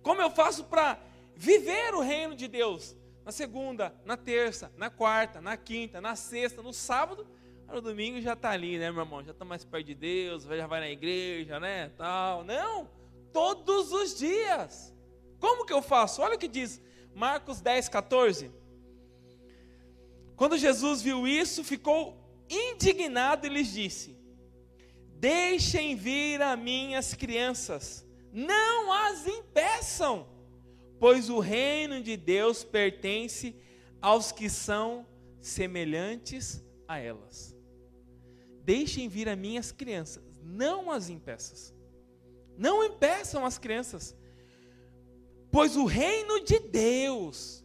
Como 0.00 0.22
eu 0.22 0.30
faço 0.30 0.64
para 0.64 0.98
viver 1.36 1.92
o 1.94 2.00
reino 2.00 2.34
de 2.34 2.48
Deus? 2.48 2.96
Na 3.24 3.32
segunda, 3.32 3.94
na 4.04 4.16
terça, 4.16 4.70
na 4.76 4.90
quarta, 4.90 5.40
na 5.40 5.56
quinta, 5.56 6.00
na 6.00 6.14
sexta, 6.14 6.62
no 6.62 6.72
sábado, 6.72 7.26
no 7.72 7.80
domingo 7.80 8.20
já 8.20 8.34
está 8.34 8.50
ali, 8.50 8.78
né, 8.78 8.90
meu 8.92 9.02
irmão? 9.02 9.24
Já 9.24 9.32
está 9.32 9.44
mais 9.44 9.64
perto 9.64 9.86
de 9.86 9.94
Deus, 9.94 10.44
já 10.44 10.66
vai 10.66 10.80
na 10.80 10.90
igreja, 10.90 11.58
né, 11.58 11.90
tal. 11.96 12.44
Não, 12.44 12.88
todos 13.32 13.92
os 13.92 14.16
dias. 14.16 14.94
Como 15.40 15.64
que 15.64 15.72
eu 15.72 15.82
faço? 15.82 16.22
Olha 16.22 16.36
o 16.36 16.38
que 16.38 16.48
diz 16.48 16.80
Marcos 17.14 17.60
10, 17.60 17.88
14. 17.88 18.50
Quando 20.36 20.58
Jesus 20.58 21.00
viu 21.00 21.26
isso, 21.26 21.64
ficou 21.64 22.18
indignado 22.48 23.46
e 23.46 23.50
lhes 23.50 23.72
disse: 23.72 24.16
Deixem 25.14 25.96
vir 25.96 26.42
a 26.42 26.56
minhas 26.56 27.14
crianças, 27.14 28.06
não 28.32 28.92
as 28.92 29.26
impeçam 29.26 30.33
pois 31.04 31.28
o 31.28 31.38
reino 31.38 32.00
de 32.00 32.16
Deus 32.16 32.64
pertence 32.64 33.54
aos 34.00 34.32
que 34.32 34.48
são 34.48 35.06
semelhantes 35.38 36.64
a 36.88 36.98
elas. 36.98 37.54
Deixem 38.62 39.06
vir 39.06 39.28
a 39.28 39.36
minhas 39.36 39.70
crianças, 39.70 40.24
não 40.42 40.90
as 40.90 41.10
impeças. 41.10 41.74
Não 42.56 42.82
impeçam 42.82 43.44
as 43.44 43.58
crianças, 43.58 44.16
pois 45.52 45.76
o 45.76 45.84
reino 45.84 46.42
de 46.42 46.58
Deus 46.58 47.62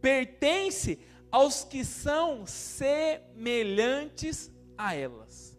pertence 0.00 1.00
aos 1.32 1.64
que 1.64 1.84
são 1.84 2.46
semelhantes 2.46 4.48
a 4.78 4.94
elas. 4.94 5.58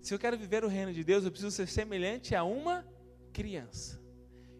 Se 0.00 0.14
eu 0.14 0.18
quero 0.18 0.38
viver 0.38 0.64
o 0.64 0.68
reino 0.68 0.94
de 0.94 1.04
Deus, 1.04 1.26
eu 1.26 1.30
preciso 1.30 1.54
ser 1.54 1.68
semelhante 1.68 2.34
a 2.34 2.44
uma 2.44 2.82
criança. 3.30 4.05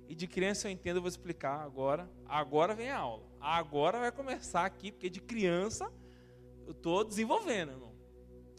E 0.09 0.15
de 0.15 0.27
criança 0.27 0.69
eu 0.69 0.73
entendo, 0.73 0.97
eu 0.97 1.03
vou 1.03 1.09
explicar 1.09 1.61
agora. 1.61 2.09
Agora 2.27 2.75
vem 2.75 2.91
a 2.91 2.99
aula. 2.99 3.25
Agora 3.41 3.99
vai 3.99 4.13
começar 4.13 4.65
aqui, 4.65 4.93
porque 4.93 5.11
de 5.11 5.21
criança 5.21 5.93
eu 6.67 6.73
estou 6.73 7.05
desenvolvendo, 7.05 7.73
irmão. 7.73 7.95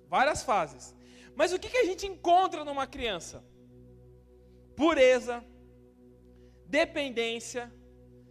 Várias 0.07 0.43
fases. 0.43 0.95
Mas 1.35 1.53
o 1.53 1.59
que, 1.59 1.69
que 1.69 1.77
a 1.77 1.85
gente 1.85 2.07
encontra 2.07 2.65
numa 2.65 2.87
criança? 2.87 3.43
Pureza, 4.75 5.43
dependência, 6.65 7.71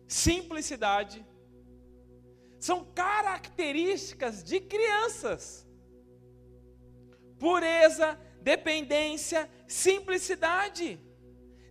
simplicidade. 0.06 1.24
São 2.58 2.84
características 2.84 4.42
de 4.42 4.60
crianças. 4.60 5.66
Pureza, 7.38 8.18
dependência, 8.40 9.50
simplicidade. 9.68 10.98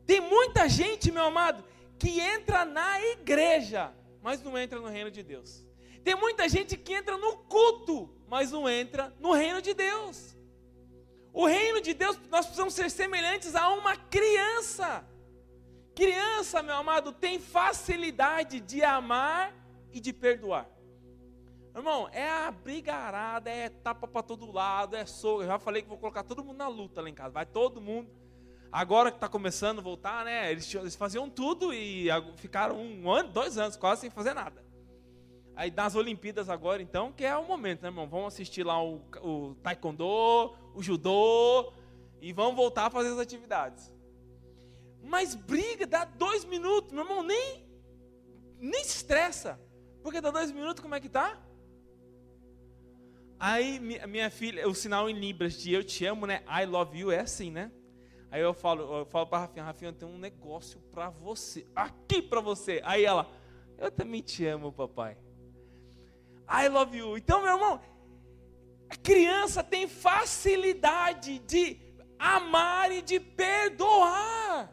Tem 0.05 0.21
muita 0.21 0.69
gente, 0.69 1.11
meu 1.11 1.23
amado, 1.23 1.63
que 1.97 2.19
entra 2.19 2.63
na 2.65 3.01
igreja, 3.01 3.93
mas 4.21 4.41
não 4.43 4.57
entra 4.57 4.79
no 4.79 4.87
reino 4.87 5.09
de 5.09 5.23
Deus. 5.23 5.65
Tem 6.03 6.15
muita 6.15 6.47
gente 6.47 6.77
que 6.77 6.93
entra 6.93 7.17
no 7.17 7.37
culto, 7.37 8.09
mas 8.27 8.51
não 8.51 8.69
entra 8.69 9.13
no 9.19 9.33
reino 9.33 9.61
de 9.61 9.73
Deus. 9.73 10.37
O 11.33 11.45
reino 11.45 11.81
de 11.81 11.93
Deus, 11.93 12.19
nós 12.29 12.45
precisamos 12.45 12.73
ser 12.73 12.89
semelhantes 12.91 13.55
a 13.55 13.69
uma 13.69 13.95
criança. 13.95 15.05
Criança, 15.95 16.61
meu 16.61 16.75
amado, 16.75 17.11
tem 17.11 17.39
facilidade 17.39 18.59
de 18.59 18.83
amar 18.83 19.53
e 19.91 19.99
de 19.99 20.13
perdoar. 20.13 20.69
Irmão, 21.75 22.07
é 22.11 22.29
a 22.29 22.51
brigarada, 22.51 23.49
é 23.49 23.67
tapa 23.67 24.07
para 24.07 24.23
todo 24.23 24.51
lado, 24.51 24.95
é 24.95 25.05
soco. 25.05 25.41
Eu 25.41 25.47
já 25.47 25.59
falei 25.59 25.81
que 25.81 25.89
vou 25.89 25.97
colocar 25.97 26.23
todo 26.23 26.43
mundo 26.43 26.57
na 26.57 26.67
luta 26.67 27.01
lá 27.01 27.09
em 27.09 27.13
casa. 27.13 27.31
Vai 27.31 27.45
todo 27.45 27.81
mundo 27.81 28.09
Agora 28.71 29.09
que 29.09 29.17
está 29.17 29.29
começando 29.29 29.79
a 29.79 29.81
voltar, 29.81 30.25
né? 30.25 30.51
Eles, 30.51 30.73
eles, 30.73 30.95
faziam 30.95 31.29
tudo 31.29 31.73
e 31.73 32.07
ficaram 32.37 32.77
um 32.77 33.09
ano, 33.09 33.29
dois 33.29 33.57
anos 33.57 33.75
quase 33.75 34.01
sem 34.01 34.09
fazer 34.09 34.33
nada. 34.33 34.63
Aí 35.55 35.71
nas 35.71 35.95
Olimpíadas 35.95 36.49
agora, 36.49 36.81
então, 36.81 37.11
que 37.11 37.23
é 37.23 37.35
o 37.35 37.47
momento, 37.47 37.81
né, 37.81 37.87
irmão? 37.87 38.07
Vamos 38.07 38.33
assistir 38.33 38.63
lá 38.63 38.83
o, 38.83 39.01
o 39.21 39.55
taekwondo, 39.63 40.53
o 40.73 40.81
judô 40.81 41.71
e 42.19 42.33
vamos 42.33 42.55
voltar 42.55 42.87
a 42.87 42.89
fazer 42.89 43.09
as 43.09 43.19
atividades. 43.19 43.93
Mas 45.01 45.35
briga, 45.35 45.87
dá 45.87 46.03
dois 46.03 46.43
minutos, 46.43 46.91
meu 46.91 47.03
irmão, 47.03 47.23
nem, 47.23 47.65
nem 48.59 48.83
se 48.83 48.97
estressa. 48.97 49.59
Porque 50.03 50.19
dá 50.19 50.31
dois 50.31 50.51
minutos, 50.51 50.81
como 50.81 50.95
é 50.95 50.99
que 50.99 51.09
tá? 51.09 51.41
Aí 53.39 53.79
minha 53.79 54.29
filha, 54.29 54.67
o 54.67 54.73
sinal 54.73 55.09
em 55.09 55.13
Libras 55.13 55.57
de 55.57 55.73
eu 55.73 55.83
te 55.83 56.05
amo, 56.05 56.25
né? 56.25 56.43
I 56.49 56.65
love 56.65 56.97
you 56.97 57.11
é 57.11 57.19
assim, 57.19 57.51
né? 57.51 57.71
Aí 58.31 58.41
eu 58.41 58.53
falo, 58.53 58.99
eu 58.99 59.05
falo 59.05 59.27
para 59.27 59.39
Rafinha, 59.39 59.63
Rafinha, 59.63 59.93
tem 59.93 60.07
um 60.07 60.17
negócio 60.17 60.79
para 60.91 61.09
você, 61.09 61.65
aqui 61.75 62.21
para 62.21 62.41
você. 62.41 62.81
Aí 62.83 63.05
ela, 63.05 63.29
eu 63.77 63.91
também 63.91 64.21
te 64.21 64.45
amo, 64.45 64.71
papai. 64.71 65.17
I 66.49 66.67
love 66.67 66.97
you. 66.97 67.17
Então, 67.17 67.41
meu 67.41 67.53
irmão, 67.53 67.81
a 68.89 68.95
criança 68.95 69.63
tem 69.63 69.87
facilidade 69.87 71.39
de 71.39 71.79
amar 72.19 72.91
e 72.91 73.01
de 73.01 73.19
perdoar. 73.19 74.71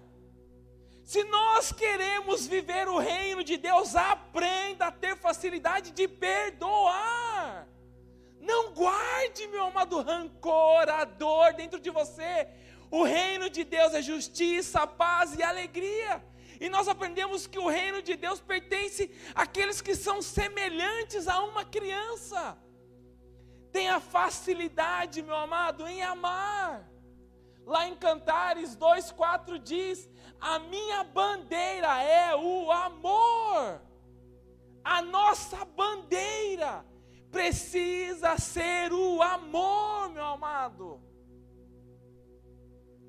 Se 1.04 1.24
nós 1.24 1.72
queremos 1.72 2.46
viver 2.46 2.88
o 2.88 2.98
reino 2.98 3.44
de 3.44 3.56
Deus, 3.56 3.94
aprenda 3.94 4.86
a 4.86 4.92
ter 4.92 5.16
facilidade 5.16 5.90
de 5.90 6.08
perdoar. 6.08 7.68
Não 8.40 8.72
guarde, 8.72 9.46
meu 9.48 9.66
amado, 9.66 10.00
rancor, 10.00 10.88
a 10.88 11.04
dor 11.04 11.52
dentro 11.54 11.78
de 11.78 11.90
você. 11.90 12.48
O 12.92 13.04
reino 13.04 13.48
de 13.48 13.64
Deus 13.64 13.94
é 13.94 14.02
justiça, 14.02 14.86
paz 14.86 15.34
e 15.38 15.42
alegria. 15.42 16.22
E 16.60 16.68
nós 16.68 16.86
aprendemos 16.86 17.46
que 17.46 17.58
o 17.58 17.66
reino 17.66 18.02
de 18.02 18.14
Deus 18.16 18.38
pertence 18.38 19.10
àqueles 19.34 19.80
que 19.80 19.94
são 19.94 20.20
semelhantes 20.20 21.26
a 21.26 21.40
uma 21.42 21.64
criança. 21.64 22.58
Tenha 23.72 23.98
facilidade, 23.98 25.22
meu 25.22 25.34
amado, 25.34 25.88
em 25.88 26.02
amar. 26.02 26.86
Lá 27.64 27.88
em 27.88 27.96
Cantares 27.96 28.76
2,4 28.76 29.58
diz: 29.58 30.06
A 30.38 30.58
minha 30.58 31.02
bandeira 31.02 32.02
é 32.02 32.36
o 32.36 32.70
amor. 32.70 33.80
A 34.84 35.00
nossa 35.00 35.64
bandeira 35.64 36.84
precisa 37.30 38.36
ser 38.36 38.92
o 38.92 39.22
amor, 39.22 40.10
meu 40.10 40.26
amado. 40.26 41.11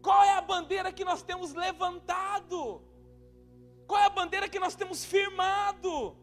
Qual 0.03 0.21
é 0.21 0.33
a 0.33 0.41
bandeira 0.41 0.91
que 0.91 1.05
nós 1.05 1.21
temos 1.23 1.53
levantado? 1.53 2.83
Qual 3.87 4.01
é 4.01 4.05
a 4.05 4.09
bandeira 4.09 4.49
que 4.49 4.59
nós 4.59 4.75
temos 4.75 5.05
firmado? 5.05 6.17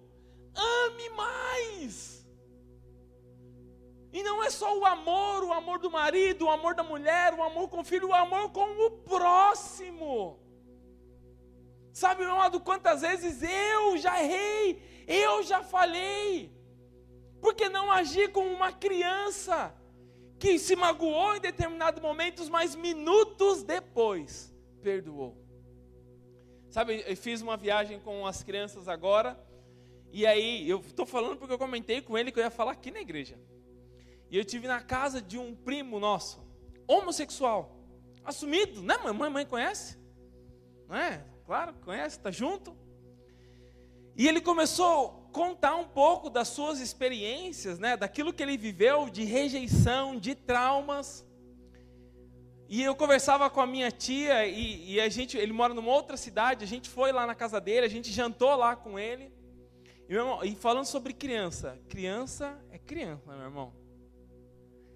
Ame 0.55 1.09
mais. 1.11 1.95
E 4.13 4.23
não 4.23 4.43
é 4.43 4.51
só 4.51 4.77
o 4.77 4.85
amor, 4.85 5.45
o 5.45 5.53
amor 5.53 5.79
do 5.79 5.91
marido, 5.91 6.45
o 6.45 6.51
amor 6.51 6.75
da 6.75 6.83
mulher, 6.83 7.33
o 7.33 7.43
amor 7.43 7.69
com 7.69 7.81
o 7.81 7.85
filho, 7.85 8.09
o 8.09 8.15
amor 8.15 8.51
com 8.51 8.69
o 8.87 8.91
próximo. 8.91 10.39
Sabe, 11.93 12.25
meu 12.25 12.35
amado, 12.35 12.61
quantas 12.61 13.01
vezes 13.01 13.43
eu 13.43 13.97
já 13.97 14.23
errei, 14.23 14.83
eu 15.07 15.43
já 15.43 15.63
falhei. 15.63 16.55
Por 17.41 17.55
que 17.55 17.69
não 17.71 17.91
agir 17.91 18.31
como 18.31 18.51
uma 18.51 18.73
criança 18.73 19.75
que 20.41 20.59
se 20.59 20.75
magoou 20.75 21.37
em 21.37 21.41
determinados 21.41 22.01
momentos, 22.01 22.49
mas 22.49 22.75
minutos 22.75 23.63
depois 23.63 24.51
perdoou? 24.83 25.37
Sabe, 26.71 27.05
eu 27.07 27.17
fiz 27.17 27.43
uma 27.43 27.59
viagem 27.59 28.01
com 28.01 28.27
as 28.27 28.43
crianças 28.43 28.89
agora, 28.89 29.39
e 30.11 30.27
aí 30.27 30.69
eu 30.69 30.81
estou 30.81 31.05
falando 31.05 31.37
porque 31.37 31.53
eu 31.53 31.59
comentei 31.59 32.01
com 32.01 32.17
ele 32.17 32.33
que 32.33 32.41
eu 32.41 32.43
ia 32.43 32.51
falar 32.51 32.73
aqui 32.73 32.91
na 32.91 33.01
igreja. 33.01 33.39
E 34.31 34.39
eu 34.39 34.45
tive 34.45 34.67
na 34.67 34.81
casa 34.81 35.21
de 35.21 35.37
um 35.37 35.55
primo 35.55 36.01
nosso, 36.01 36.43
homossexual, 36.89 37.77
assumido, 38.25 38.83
né? 38.83 38.97
Mãe, 39.13 39.29
mãe 39.31 39.45
conhece? 39.45 39.99
Não 40.89 40.97
é? 40.97 41.23
Claro, 41.45 41.75
conhece, 41.85 42.17
está 42.17 42.31
junto. 42.31 42.75
E 44.17 44.27
ele 44.27 44.41
começou 44.41 45.20
contar 45.31 45.77
um 45.77 45.85
pouco 45.85 46.29
das 46.29 46.49
suas 46.49 46.81
experiências, 46.81 47.79
né? 47.79 47.97
Daquilo 47.97 48.33
que 48.33 48.43
ele 48.43 48.57
viveu 48.57 49.09
de 49.09 49.25
rejeição, 49.25 50.19
de 50.19 50.35
traumas. 50.35 51.27
E 52.69 52.83
eu 52.83 52.95
conversava 52.95 53.51
com 53.51 53.61
a 53.61 53.67
minha 53.67 53.91
tia 53.91 54.47
e, 54.47 54.93
e, 54.93 55.01
a 55.01 55.09
gente, 55.09 55.37
ele 55.37 55.53
mora 55.53 55.75
numa 55.75 55.91
outra 55.91 56.17
cidade, 56.17 56.65
a 56.65 56.69
gente 56.69 56.89
foi 56.89 57.11
lá 57.11 57.27
na 57.27 57.35
casa 57.35 57.61
dele, 57.61 57.87
a 57.87 57.91
gente 57.91 58.13
jantou 58.13 58.55
lá 58.55 58.77
com 58.77 58.99
ele. 58.99 59.33
E, 60.09 60.15
irmão, 60.15 60.45
e 60.45 60.55
falando 60.55 60.87
sobre 60.87 61.13
criança, 61.13 61.81
criança 61.89 62.57
é 62.71 62.79
criança, 62.79 63.33
meu 63.33 63.45
irmão. 63.45 63.75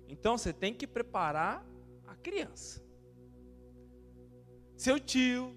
Então 0.09 0.39
você 0.39 0.53
tem 0.53 0.73
que 0.73 0.87
preparar 0.87 1.67
a 2.07 2.15
criança. 2.15 2.85
Seu 4.77 5.01
tio, 5.01 5.55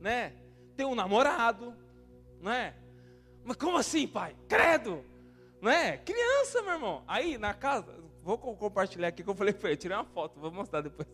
né? 0.00 0.32
Tem 0.76 0.86
um 0.86 0.94
namorado, 0.94 1.76
não 2.40 2.50
é? 2.50 2.74
Mas 3.44 3.56
como 3.56 3.76
assim, 3.76 4.06
pai? 4.06 4.34
Credo! 4.48 5.04
Não 5.60 5.70
é? 5.70 5.98
Criança, 5.98 6.62
meu 6.62 6.72
irmão. 6.72 7.04
Aí 7.06 7.38
na 7.38 7.54
casa, 7.54 7.94
vou 8.22 8.38
compartilhar 8.38 9.08
aqui 9.08 9.22
que 9.22 9.30
eu 9.30 9.34
falei 9.34 9.52
para 9.52 9.70
ele, 9.70 9.76
tirei 9.76 9.96
uma 9.96 10.04
foto, 10.04 10.40
vou 10.40 10.50
mostrar 10.50 10.80
depois. 10.80 11.08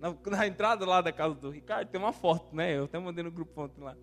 Na, 0.00 0.14
na, 0.36 0.46
entrada 0.46 0.84
lá 0.84 1.00
da 1.00 1.12
casa 1.12 1.34
do 1.34 1.48
Ricardo 1.48 1.88
tem 1.88 2.00
uma 2.00 2.12
foto, 2.12 2.54
né? 2.54 2.76
Eu 2.76 2.84
até 2.84 2.98
mandei 2.98 3.24
no 3.24 3.30
grupo 3.30 3.62
ontem 3.62 3.82
lá. 3.82 3.96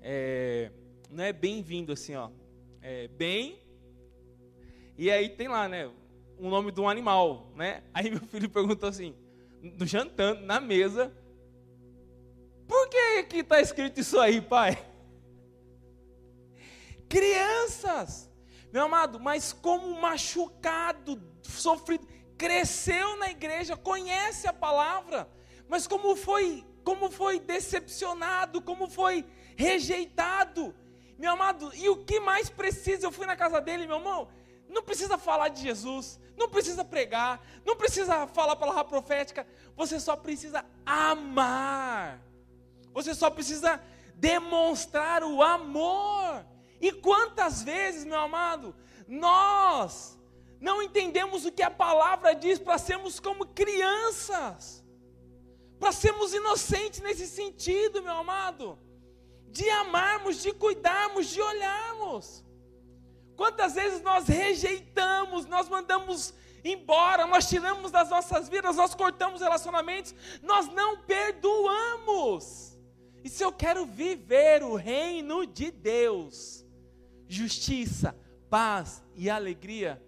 É, 0.00 0.72
não 1.10 1.22
é 1.22 1.32
bem-vindo 1.32 1.92
assim, 1.92 2.14
ó. 2.16 2.30
É 2.82 3.08
bem. 3.08 3.60
E 4.96 5.10
aí 5.10 5.28
tem 5.28 5.48
lá, 5.48 5.68
né? 5.68 5.90
O 6.38 6.48
nome 6.48 6.72
de 6.72 6.80
um 6.80 6.88
animal, 6.88 7.52
né? 7.54 7.82
Aí 7.92 8.10
meu 8.10 8.20
filho 8.20 8.48
perguntou 8.48 8.88
assim, 8.88 9.14
jantando, 9.82 10.42
na 10.42 10.60
mesa, 10.60 11.12
por 12.66 12.88
que 12.88 13.22
que 13.24 13.36
está 13.38 13.60
escrito 13.60 14.00
isso 14.00 14.18
aí, 14.18 14.40
pai? 14.40 14.76
Crianças, 17.08 18.30
meu 18.72 18.84
amado, 18.84 19.20
mas 19.20 19.52
como 19.52 20.00
machucado, 20.00 21.22
sofrido, 21.42 22.06
cresceu 22.36 23.16
na 23.16 23.30
igreja, 23.30 23.76
conhece 23.76 24.46
a 24.46 24.52
palavra, 24.52 25.28
mas 25.68 25.86
como 25.86 26.16
foi, 26.16 26.64
como 26.82 27.10
foi 27.10 27.38
decepcionado, 27.38 28.60
como 28.60 28.88
foi 28.88 29.24
rejeitado. 29.56 30.74
Meu 31.18 31.32
amado, 31.32 31.72
e 31.74 31.88
o 31.88 32.04
que 32.04 32.18
mais 32.18 32.50
precisa? 32.50 33.06
Eu 33.06 33.12
fui 33.12 33.26
na 33.26 33.36
casa 33.36 33.60
dele, 33.60 33.86
meu 33.86 33.98
irmão, 33.98 34.28
não 34.68 34.82
precisa 34.82 35.16
falar 35.16 35.48
de 35.48 35.62
Jesus, 35.62 36.20
não 36.36 36.48
precisa 36.48 36.84
pregar, 36.84 37.40
não 37.64 37.76
precisa 37.76 38.26
falar 38.26 38.56
palavra 38.56 38.84
profética, 38.84 39.46
você 39.76 40.00
só 40.00 40.16
precisa 40.16 40.64
amar. 40.84 42.20
Você 42.92 43.14
só 43.14 43.30
precisa 43.30 43.82
demonstrar 44.14 45.22
o 45.22 45.42
amor. 45.42 46.46
E 46.80 46.92
quantas 46.92 47.62
vezes, 47.62 48.04
meu 48.04 48.18
amado, 48.18 48.74
nós 49.06 50.18
não 50.60 50.82
entendemos 50.82 51.44
o 51.44 51.52
que 51.52 51.62
a 51.62 51.70
palavra 51.70 52.34
diz 52.34 52.58
para 52.58 52.78
sermos 52.78 53.20
como 53.20 53.46
crianças 53.46 54.84
para 55.84 55.92
sermos 55.92 56.32
inocentes 56.32 57.00
nesse 57.00 57.26
sentido, 57.26 58.02
meu 58.02 58.14
amado, 58.14 58.78
de 59.50 59.68
amarmos, 59.68 60.40
de 60.42 60.50
cuidarmos, 60.50 61.26
de 61.26 61.42
olharmos. 61.42 62.42
Quantas 63.36 63.74
vezes 63.74 64.00
nós 64.00 64.26
rejeitamos, 64.26 65.44
nós 65.44 65.68
mandamos 65.68 66.32
embora, 66.64 67.26
nós 67.26 67.50
tiramos 67.50 67.90
das 67.90 68.08
nossas 68.08 68.48
vidas, 68.48 68.76
nós 68.76 68.94
cortamos 68.94 69.42
relacionamentos, 69.42 70.14
nós 70.42 70.68
não 70.68 71.02
perdoamos. 71.02 72.78
E 73.22 73.28
se 73.28 73.44
eu 73.44 73.52
quero 73.52 73.84
viver 73.84 74.62
o 74.62 74.76
reino 74.76 75.44
de 75.46 75.70
Deus, 75.70 76.63
justiça, 77.28 78.16
paz 78.48 79.02
e 79.14 79.28
alegria, 79.28 80.02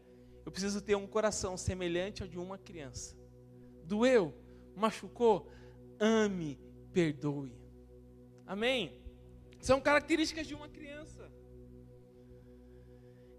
eu 0.44 0.52
preciso 0.52 0.80
ter 0.80 0.94
um 0.94 1.06
coração 1.06 1.56
semelhante 1.56 2.22
ao 2.22 2.28
de 2.28 2.38
uma 2.38 2.56
criança. 2.56 3.16
Doeu? 3.84 4.34
Machucou? 4.74 5.48
ame, 6.00 6.58
perdoe. 6.92 7.52
Amém? 8.46 9.00
São 9.60 9.80
características 9.80 10.46
de 10.46 10.54
uma 10.54 10.68
criança. 10.68 11.30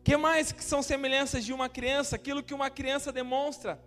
que 0.03 0.15
mais 0.15 0.53
que 0.53 0.63
são 0.63 0.81
semelhanças 0.81 1.43
de 1.43 1.51
uma 1.51 1.67
criança? 1.67 2.15
Aquilo 2.15 2.43
que 2.43 2.53
uma 2.53 2.69
criança 2.69 3.11
demonstra. 3.11 3.81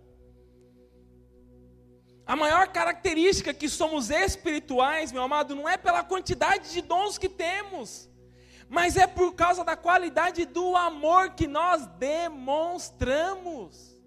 A 2.25 2.35
maior 2.35 2.67
característica 2.67 3.53
que 3.53 3.67
somos 3.67 4.09
espirituais, 4.11 5.11
meu 5.11 5.23
amado, 5.23 5.55
não 5.55 5.67
é 5.67 5.77
pela 5.77 6.03
quantidade 6.03 6.71
de 6.71 6.81
dons 6.81 7.17
que 7.17 7.27
temos, 7.27 8.07
mas 8.71 8.95
é 8.95 9.05
por 9.05 9.35
causa 9.35 9.65
da 9.65 9.75
qualidade 9.75 10.45
do 10.45 10.77
amor 10.77 11.31
que 11.31 11.45
nós 11.45 11.85
demonstramos. 11.99 13.99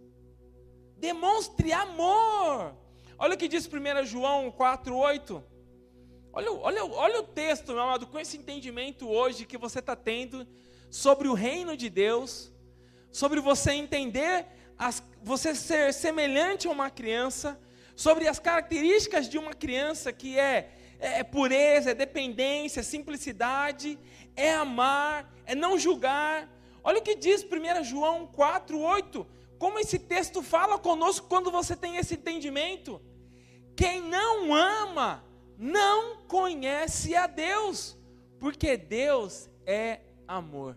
Demonstre 0.97 1.71
amor. 1.71 2.75
Olha 3.19 3.35
o 3.35 3.37
que 3.37 3.47
diz 3.47 3.69
1 3.69 4.07
João 4.07 4.51
4,8. 4.51 5.45
Olha, 6.33 6.51
olha, 6.51 6.83
olha 6.83 7.21
o 7.21 7.25
texto, 7.25 7.75
meu 7.75 7.83
amado, 7.83 8.07
com 8.07 8.19
esse 8.19 8.39
entendimento 8.39 9.07
hoje 9.07 9.45
que 9.45 9.59
você 9.59 9.81
está 9.81 9.95
tendo 9.95 10.49
sobre 10.91 11.29
o 11.29 11.35
reino 11.35 11.77
de 11.77 11.91
Deus, 11.91 12.51
sobre 13.13 13.41
você 13.41 13.73
entender, 13.73 14.47
as, 14.79 15.05
você 15.23 15.55
ser 15.55 15.93
semelhante 15.93 16.67
a 16.67 16.71
uma 16.71 16.89
criança, 16.89 17.61
sobre 17.95 18.27
as 18.27 18.39
características 18.39 19.29
de 19.29 19.37
uma 19.37 19.53
criança 19.53 20.11
que 20.11 20.39
é, 20.39 20.71
é, 20.99 21.23
pureza, 21.23 21.91
é 21.91 21.95
dependência, 21.95 22.81
é 22.81 22.83
simplicidade, 22.83 23.99
é 24.37 24.55
amar, 24.55 25.33
é 25.47 25.55
não 25.55 25.79
julgar. 25.79 26.49
Olha 26.83 26.99
o 26.99 27.03
que 27.03 27.15
diz 27.15 27.45
1 27.45 27.85
João 27.85 28.27
4,8 28.27 29.27
como 29.59 29.79
esse 29.79 29.99
texto 29.99 30.43
fala 30.43 30.79
conosco 30.79 31.27
quando 31.27 31.51
você 31.51 31.75
tem 31.75 31.97
esse 31.97 32.15
entendimento. 32.15 33.01
Quem 33.77 34.01
não 34.03 34.53
ama, 34.55 35.25
não 35.57 36.19
conhece 36.27 37.17
a 37.17 37.27
Deus, 37.27 37.97
porque 38.39 38.77
Deus 38.77 39.49
é 39.65 40.01
amor. 40.29 40.77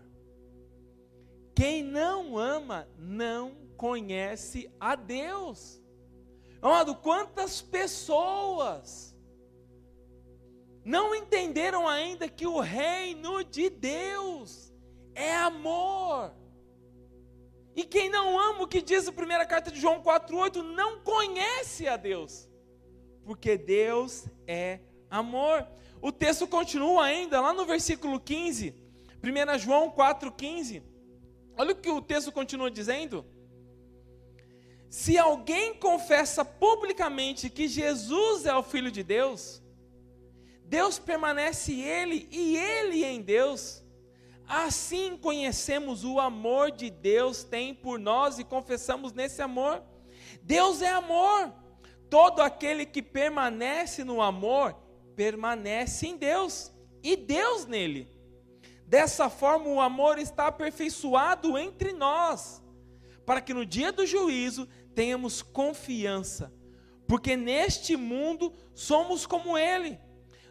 Quem 1.54 1.82
não 1.82 2.38
ama, 2.38 2.88
não 2.96 3.56
conhece 3.76 4.70
a 4.80 4.94
Deus. 4.94 5.82
Amado, 6.62 6.94
quantas 6.94 7.60
pessoas 7.60 9.14
não 10.88 11.14
entenderam 11.14 11.86
ainda 11.86 12.30
que 12.30 12.46
o 12.46 12.60
reino 12.60 13.44
de 13.44 13.68
Deus 13.68 14.72
é 15.14 15.36
amor. 15.36 16.32
E 17.76 17.84
quem 17.84 18.08
não 18.08 18.40
ama 18.40 18.62
o 18.62 18.66
que 18.66 18.80
diz 18.80 19.06
a 19.06 19.12
primeira 19.12 19.44
carta 19.44 19.70
de 19.70 19.78
João 19.78 20.02
4,8 20.02 20.62
não 20.62 21.00
conhece 21.00 21.86
a 21.86 21.98
Deus, 21.98 22.48
porque 23.22 23.58
Deus 23.58 24.24
é 24.46 24.80
amor. 25.10 25.68
O 26.00 26.10
texto 26.10 26.48
continua 26.48 27.04
ainda 27.04 27.38
lá 27.38 27.52
no 27.52 27.66
versículo 27.66 28.18
15, 28.18 28.74
1 29.22 29.58
João 29.58 29.90
4,15. 29.90 30.82
Olha 31.54 31.72
o 31.72 31.76
que 31.76 31.90
o 31.90 32.00
texto 32.00 32.32
continua 32.32 32.70
dizendo. 32.70 33.26
Se 34.88 35.18
alguém 35.18 35.74
confessa 35.74 36.46
publicamente 36.46 37.50
que 37.50 37.68
Jesus 37.68 38.46
é 38.46 38.54
o 38.54 38.62
Filho 38.62 38.90
de 38.90 39.02
Deus, 39.02 39.62
Deus 40.68 40.98
permanece 40.98 41.72
ele 41.72 42.28
e 42.30 42.54
ele 42.56 43.02
em 43.02 43.22
Deus. 43.22 43.82
Assim 44.46 45.16
conhecemos 45.16 46.04
o 46.04 46.20
amor 46.20 46.70
de 46.70 46.90
Deus 46.90 47.42
tem 47.42 47.74
por 47.74 47.98
nós 47.98 48.38
e 48.38 48.44
confessamos 48.44 49.14
nesse 49.14 49.40
amor. 49.40 49.82
Deus 50.42 50.82
é 50.82 50.90
amor. 50.90 51.52
Todo 52.10 52.40
aquele 52.40 52.84
que 52.84 53.02
permanece 53.02 54.04
no 54.04 54.20
amor 54.20 54.76
permanece 55.16 56.06
em 56.06 56.16
Deus 56.18 56.70
e 57.02 57.16
Deus 57.16 57.64
nele. 57.64 58.06
Dessa 58.86 59.30
forma, 59.30 59.68
o 59.68 59.80
amor 59.80 60.18
está 60.18 60.48
aperfeiçoado 60.48 61.58
entre 61.58 61.92
nós, 61.92 62.62
para 63.24 63.40
que 63.40 63.54
no 63.54 63.64
dia 63.64 63.90
do 63.90 64.06
juízo 64.06 64.68
tenhamos 64.94 65.42
confiança, 65.42 66.52
porque 67.06 67.36
neste 67.36 67.96
mundo 67.96 68.52
somos 68.74 69.26
como 69.26 69.58
Ele. 69.58 69.98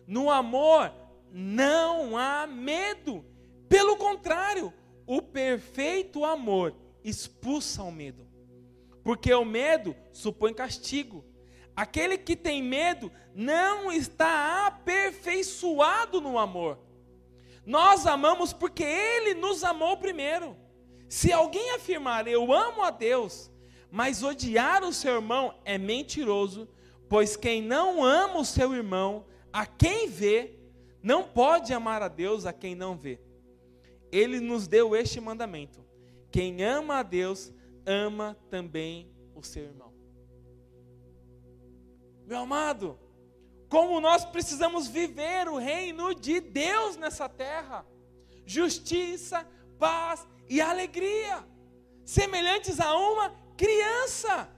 No 0.08 0.32
amor 0.32 0.94
não 1.32 2.18
há 2.18 2.48
medo, 2.48 3.26
pelo 3.68 3.98
contrário, 3.98 4.74
o 5.06 5.22
perfeito 5.22 6.24
amor 6.24 6.74
expulsa 7.04 7.84
o 7.84 7.92
medo, 7.92 8.26
porque 9.04 9.34
o 9.34 9.44
medo 9.46 9.96
supõe 10.14 10.54
castigo. 10.54 11.26
Aquele 11.76 12.18
que 12.18 12.36
tem 12.36 12.64
medo 12.64 13.12
não 13.36 13.92
está 13.92 14.66
aperfeiçoado 14.66 16.20
no 16.20 16.40
amor. 16.40 16.80
Nós 17.66 18.08
amamos 18.08 18.54
porque 18.54 18.84
Ele 18.84 19.34
nos 19.34 19.64
amou 19.64 19.98
primeiro. 19.98 20.56
Se 21.10 21.32
alguém 21.32 21.72
afirmar 21.76 22.28
eu 22.28 22.52
amo 22.52 22.82
a 22.82 22.90
Deus, 22.90 23.52
mas 23.92 24.24
odiar 24.24 24.84
o 24.84 24.94
seu 24.94 25.16
irmão 25.16 25.54
é 25.64 25.78
mentiroso, 25.78 26.68
pois 27.08 27.36
quem 27.36 27.62
não 27.62 28.04
ama 28.04 28.40
o 28.40 28.46
seu 28.46 28.74
irmão, 28.74 29.26
a 29.52 29.66
quem 29.66 30.08
vê, 30.10 30.58
não 31.02 31.24
pode 31.24 31.74
amar 31.74 32.02
a 32.02 32.08
Deus 32.08 32.46
a 32.46 32.54
quem 32.54 32.76
não 32.76 32.98
vê. 32.98 33.20
Ele 34.12 34.40
nos 34.40 34.68
deu 34.68 34.96
este 34.96 35.20
mandamento: 35.20 35.86
quem 36.32 36.64
ama 36.64 37.00
a 37.00 37.04
Deus, 37.04 37.54
ama 37.86 38.38
também 38.50 39.12
o 39.36 39.44
seu 39.44 39.64
irmão. 39.64 39.94
Meu 42.26 42.40
amado, 42.40 43.00
como 43.70 44.02
nós 44.02 44.26
precisamos 44.26 44.88
viver 44.88 45.48
o 45.48 45.58
reino 45.58 46.14
de 46.14 46.40
Deus 46.40 46.98
nessa 46.98 47.30
terra: 47.30 47.86
justiça, 48.46 49.48
paz 49.80 50.28
e 50.50 50.60
alegria, 50.62 51.46
semelhantes 52.06 52.80
a 52.80 52.96
uma 52.98 53.30
criança. 53.56 54.50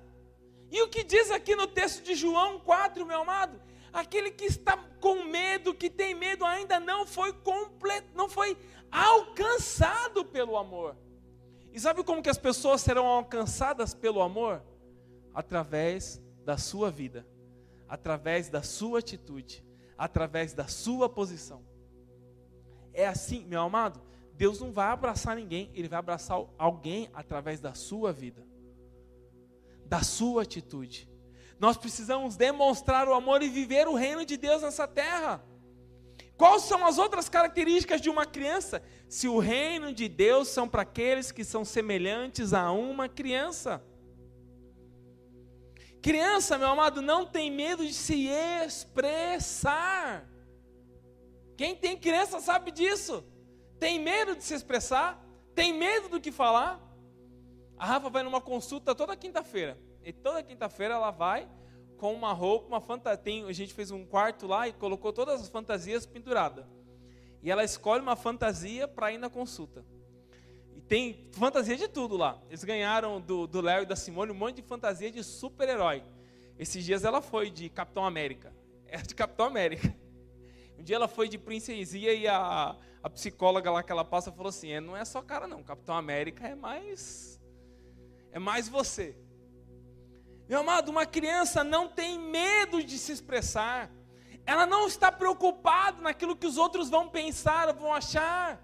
E 0.71 0.81
o 0.83 0.89
que 0.89 1.03
diz 1.03 1.31
aqui 1.31 1.55
no 1.55 1.65
texto 1.65 2.03
de 2.03 2.13
João 2.13 2.59
4, 2.59 3.05
meu 3.05 3.21
amado? 3.21 3.59
Aquele 3.91 4.31
que 4.31 4.45
está 4.45 4.77
com 4.99 5.23
medo, 5.23 5.73
que 5.73 5.89
tem 5.89 6.13
medo, 6.13 6.45
ainda 6.45 6.79
não 6.79 7.05
foi 7.05 7.33
completo, 7.33 8.09
não 8.15 8.29
foi 8.29 8.57
alcançado 8.91 10.25
pelo 10.25 10.57
amor. 10.57 10.95
E 11.71 11.79
sabe 11.79 12.03
como 12.03 12.21
que 12.21 12.29
as 12.29 12.37
pessoas 12.37 12.81
serão 12.81 13.05
alcançadas 13.05 13.93
pelo 13.93 14.21
amor? 14.21 14.63
Através 15.33 16.21
da 16.43 16.57
sua 16.57 16.89
vida 16.89 17.25
através 17.89 18.49
da 18.49 18.61
sua 18.61 18.99
atitude, 18.99 19.65
através 19.97 20.53
da 20.53 20.67
sua 20.67 21.09
posição. 21.09 21.65
É 22.93 23.07
assim, 23.07 23.43
meu 23.45 23.61
amado, 23.61 23.99
Deus 24.33 24.61
não 24.61 24.71
vai 24.71 24.87
abraçar 24.87 25.35
ninguém, 25.35 25.71
Ele 25.73 25.89
vai 25.89 25.97
abraçar 25.97 26.39
alguém 26.57 27.09
através 27.13 27.59
da 27.59 27.73
sua 27.73 28.13
vida, 28.13 28.47
da 29.85 30.03
sua 30.03 30.43
atitude. 30.43 31.08
Nós 31.59 31.75
precisamos 31.75 32.37
demonstrar 32.37 33.07
o 33.07 33.13
amor 33.13 33.43
e 33.43 33.49
viver 33.49 33.87
o 33.87 33.93
reino 33.93 34.25
de 34.25 34.37
Deus 34.37 34.61
nessa 34.61 34.87
terra. 34.87 35.43
Quais 36.37 36.63
são 36.63 36.85
as 36.85 36.97
outras 36.97 37.27
características 37.27 37.99
de 37.99 38.09
uma 38.09 38.25
criança? 38.25 38.81
Se 39.09 39.27
o 39.27 39.39
reino 39.39 39.93
de 39.93 40.07
Deus 40.07 40.47
são 40.47 40.69
para 40.69 40.83
aqueles 40.83 41.33
que 41.33 41.43
são 41.43 41.65
semelhantes 41.65 42.53
a 42.53 42.71
uma 42.71 43.09
criança. 43.09 43.83
Criança, 46.01 46.57
meu 46.57 46.69
amado, 46.69 47.01
não 47.01 47.25
tem 47.25 47.51
medo 47.51 47.85
de 47.85 47.93
se 47.93 48.29
expressar. 48.65 50.25
Quem 51.57 51.75
tem 51.75 51.97
criança 51.97 52.39
sabe 52.39 52.71
disso. 52.71 53.21
Tem 53.77 53.99
medo 53.99 54.33
de 54.33 54.43
se 54.43 54.53
expressar, 54.53 55.21
tem 55.53 55.73
medo 55.73 56.07
do 56.07 56.21
que 56.21 56.31
falar. 56.31 56.79
A 57.77 57.85
Rafa 57.85 58.09
vai 58.09 58.23
numa 58.23 58.39
consulta 58.39 58.95
toda 58.95 59.15
quinta-feira. 59.17 59.77
E 60.03 60.13
toda 60.13 60.43
quinta-feira 60.43 60.95
ela 60.95 61.11
vai 61.11 61.47
com 61.97 62.13
uma 62.13 62.31
roupa, 62.31 62.67
uma 62.67 62.81
fantasia. 62.81 63.45
A 63.45 63.53
gente 63.53 63.73
fez 63.73 63.91
um 63.91 64.05
quarto 64.05 64.47
lá 64.47 64.67
e 64.67 64.73
colocou 64.73 65.11
todas 65.11 65.41
as 65.41 65.49
fantasias 65.49 66.05
penduradas. 66.05 66.65
E 67.41 67.51
ela 67.51 67.63
escolhe 67.63 68.01
uma 68.01 68.15
fantasia 68.15 68.87
para 68.87 69.11
ir 69.11 69.17
na 69.17 69.29
consulta. 69.29 69.85
E 70.73 70.81
tem 70.81 71.29
fantasia 71.31 71.75
de 71.75 71.87
tudo 71.87 72.17
lá. 72.17 72.41
Eles 72.47 72.63
ganharam 72.63 73.19
do 73.19 73.61
Léo 73.61 73.83
e 73.83 73.85
da 73.85 73.95
Simone 73.95 74.31
um 74.31 74.35
monte 74.35 74.57
de 74.57 74.61
fantasia 74.61 75.11
de 75.11 75.23
super-herói. 75.23 76.03
Esses 76.57 76.83
dias 76.83 77.03
ela 77.03 77.21
foi 77.21 77.49
de 77.49 77.69
Capitão 77.69 78.03
América. 78.05 78.53
É 78.85 78.97
de 78.97 79.13
Capitão 79.13 79.45
América. 79.45 79.95
Um 80.77 80.83
dia 80.83 80.95
ela 80.95 81.07
foi 81.07 81.27
de 81.27 81.37
princesia 81.37 82.13
e 82.13 82.25
a, 82.27 82.75
a 83.03 83.09
psicóloga 83.09 83.69
lá 83.69 83.83
que 83.83 83.91
ela 83.91 84.05
passa 84.05 84.31
falou 84.31 84.49
assim: 84.49 84.71
é, 84.71 84.79
não 84.79 84.95
é 84.95 85.03
só 85.03 85.21
cara 85.21 85.45
não, 85.45 85.61
Capitão 85.61 85.95
América 85.95 86.47
é 86.47 86.55
mais 86.55 87.39
é 88.31 88.39
mais 88.39 88.69
você. 88.69 89.15
Meu 90.49 90.61
amado, 90.61 90.89
uma 90.89 91.05
criança 91.05 91.63
não 91.63 91.87
tem 91.87 92.17
medo 92.17 92.83
de 92.83 92.97
se 92.97 93.11
expressar. 93.11 93.91
Ela 94.47 94.65
não 94.65 94.87
está 94.87 95.11
preocupada 95.11 96.01
naquilo 96.01 96.35
que 96.35 96.47
os 96.47 96.57
outros 96.57 96.89
vão 96.89 97.07
pensar, 97.07 97.71
vão 97.71 97.93
achar. 97.93 98.59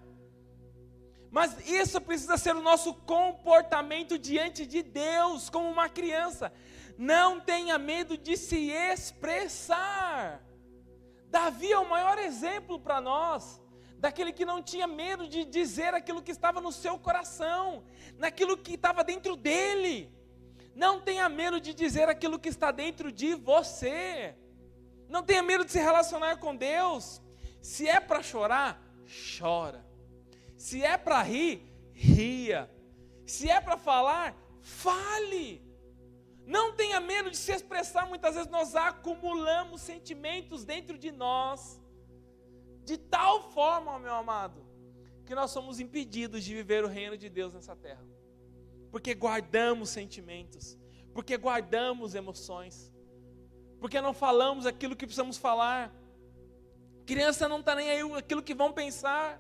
Mas 1.30 1.56
isso 1.70 2.02
precisa 2.02 2.38
ser 2.38 2.56
o 2.56 2.62
nosso 2.62 2.92
comportamento 2.92 4.18
diante 4.18 4.66
de 4.66 4.82
Deus, 4.82 5.48
como 5.48 5.70
uma 5.70 5.88
criança. 5.88 6.52
Não 6.98 7.40
tenha 7.40 7.78
medo 7.78 8.18
de 8.18 8.36
se 8.36 8.72
expressar. 8.72 10.42
Davi 11.28 11.72
é 11.72 11.78
o 11.78 11.88
maior 11.88 12.18
exemplo 12.18 12.80
para 12.80 13.00
nós, 13.00 13.62
daquele 14.00 14.34
que 14.34 14.44
não 14.44 14.60
tinha 14.60 14.88
medo 14.88 15.28
de 15.28 15.46
dizer 15.46 15.94
aquilo 15.94 16.24
que 16.24 16.32
estava 16.32 16.60
no 16.60 16.72
seu 16.72 16.98
coração, 16.98 17.84
naquilo 18.18 18.58
que 18.58 18.74
estava 18.74 19.04
dentro 19.04 19.36
dele. 19.36 20.12
Não 20.76 21.00
tenha 21.00 21.30
medo 21.30 21.60
de 21.60 21.74
dizer 21.74 22.10
aquilo 22.10 22.38
que 22.38 22.50
está 22.50 22.70
dentro 22.70 23.10
de 23.10 23.34
você. 23.34 24.36
Não 25.08 25.24
tenha 25.24 25.42
medo 25.42 25.64
de 25.64 25.72
se 25.72 25.80
relacionar 25.80 26.38
com 26.38 26.54
Deus. 26.54 27.22
Se 27.62 27.88
é 27.88 28.00
para 28.00 28.22
chorar, 28.22 28.84
chora. 29.40 29.86
Se 30.58 30.84
é 30.84 30.98
para 30.98 31.22
rir, 31.22 31.62
ria. 31.94 32.70
Se 33.26 33.50
é 33.50 33.62
para 33.62 33.78
falar, 33.78 34.36
fale. 34.60 35.64
Não 36.46 36.74
tenha 36.74 37.00
medo 37.00 37.32
de 37.32 37.38
se 37.38 37.54
expressar. 37.54 38.06
Muitas 38.06 38.36
vezes 38.36 38.52
nós 38.52 38.76
acumulamos 38.76 39.82
sentimentos 39.82 40.66
dentro 40.66 40.98
de 40.98 41.12
nós, 41.12 41.82
de 42.84 42.98
tal 42.98 43.52
forma, 43.52 43.98
meu 43.98 44.14
amado, 44.14 44.64
que 45.26 45.34
nós 45.34 45.52
somos 45.52 45.80
impedidos 45.80 46.44
de 46.44 46.54
viver 46.54 46.84
o 46.84 46.88
reino 46.88 47.18
de 47.18 47.30
Deus 47.30 47.54
nessa 47.54 47.76
terra. 47.76 48.06
Porque 48.96 49.14
guardamos 49.14 49.90
sentimentos, 49.90 50.78
porque 51.14 51.36
guardamos 51.36 52.16
emoções, 52.16 52.90
porque 53.78 54.00
não 54.00 54.14
falamos 54.14 54.66
aquilo 54.66 54.96
que 54.96 55.06
precisamos 55.06 55.36
falar. 55.36 55.94
Criança 57.06 57.50
não 57.50 57.60
está 57.60 57.76
nem 57.76 57.90
aí 57.90 58.00
aquilo 58.14 58.42
que 58.42 58.56
vão 58.56 58.72
pensar. 58.72 59.38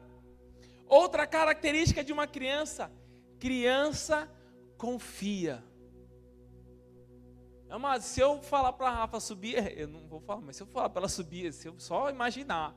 Outra 0.86 1.26
característica 1.26 2.04
de 2.04 2.12
uma 2.12 2.28
criança: 2.28 2.92
criança 3.40 4.30
confia. 4.78 5.64
Amado, 7.70 8.02
se 8.02 8.20
eu 8.20 8.42
falar 8.42 8.74
para 8.74 8.90
a 8.90 8.94
Rafa 8.94 9.22
subir, 9.22 9.56
eu 9.80 9.88
não 9.88 10.06
vou 10.10 10.20
falar, 10.20 10.42
mas 10.42 10.58
se 10.58 10.64
eu 10.64 10.68
falar 10.68 10.90
para 10.90 11.04
ela 11.04 11.08
subir, 11.08 11.54
se 11.54 11.70
eu 11.70 11.80
só 11.80 12.10
imaginar, 12.10 12.76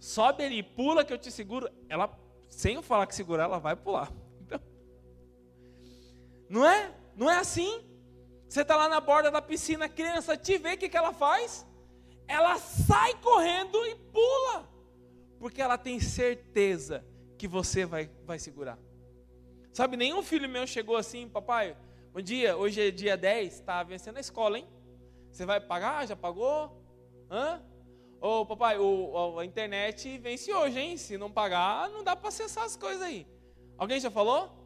sobe 0.00 0.42
ali, 0.42 0.62
pula 0.62 1.04
que 1.04 1.12
eu 1.12 1.18
te 1.18 1.30
seguro, 1.30 1.68
ela, 1.86 2.18
sem 2.48 2.76
eu 2.76 2.82
falar 2.82 3.06
que 3.06 3.14
segurar, 3.14 3.44
ela 3.44 3.58
vai 3.58 3.76
pular. 3.76 4.10
Não 6.48 6.66
é? 6.66 6.94
Não 7.14 7.30
é 7.30 7.38
assim? 7.38 7.84
Você 8.48 8.62
está 8.62 8.76
lá 8.76 8.88
na 8.88 9.00
borda 9.00 9.30
da 9.30 9.42
piscina, 9.42 9.84
a 9.84 9.88
criança 9.88 10.36
te 10.36 10.56
vê, 10.56 10.72
o 10.72 10.78
que, 10.78 10.88
que 10.88 10.96
ela 10.96 11.12
faz? 11.12 11.66
Ela 12.26 12.56
sai 12.58 13.14
correndo 13.20 13.76
e 13.86 13.94
pula, 13.94 14.68
porque 15.38 15.60
ela 15.60 15.76
tem 15.76 16.00
certeza 16.00 17.04
que 17.36 17.46
você 17.46 17.84
vai, 17.84 18.10
vai 18.24 18.38
segurar. 18.38 18.78
Sabe, 19.72 19.96
nenhum 19.96 20.22
filho 20.22 20.48
meu 20.48 20.66
chegou 20.66 20.96
assim, 20.96 21.28
papai, 21.28 21.76
bom 22.12 22.20
dia, 22.20 22.56
hoje 22.56 22.88
é 22.88 22.90
dia 22.90 23.16
10, 23.16 23.52
está 23.52 23.82
vencendo 23.82 24.16
a 24.16 24.20
escola, 24.20 24.58
hein? 24.58 24.66
Você 25.30 25.44
vai 25.44 25.60
pagar? 25.60 26.06
Já 26.06 26.16
pagou? 26.16 26.82
Hã? 27.30 27.62
Ô 28.20 28.44
papai, 28.44 28.78
o, 28.78 29.38
a 29.38 29.44
internet 29.44 30.18
vence 30.18 30.52
hoje, 30.52 30.80
hein? 30.80 30.96
Se 30.96 31.16
não 31.16 31.30
pagar, 31.30 31.88
não 31.90 32.02
dá 32.02 32.16
para 32.16 32.28
acessar 32.28 32.64
as 32.64 32.76
coisas 32.76 33.02
aí. 33.02 33.26
Alguém 33.76 34.00
já 34.00 34.10
falou? 34.10 34.57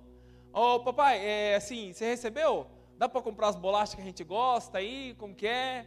Ô 0.53 0.81
papai, 0.81 1.19
é 1.19 1.55
assim, 1.55 1.95
você 1.95 2.05
recebeu? 2.05 2.67
Dá 2.99 3.09
para 3.09 3.23
comprar 3.23 3.49
as 3.49 3.57
bolachas 3.57 3.95
que 3.95 4.03
a 4.03 4.05
gente 4.05 4.23
gosta 4.23 4.79
aí? 4.79 5.15
Como 5.19 5.35
que 5.35 5.47
é? 5.47 5.87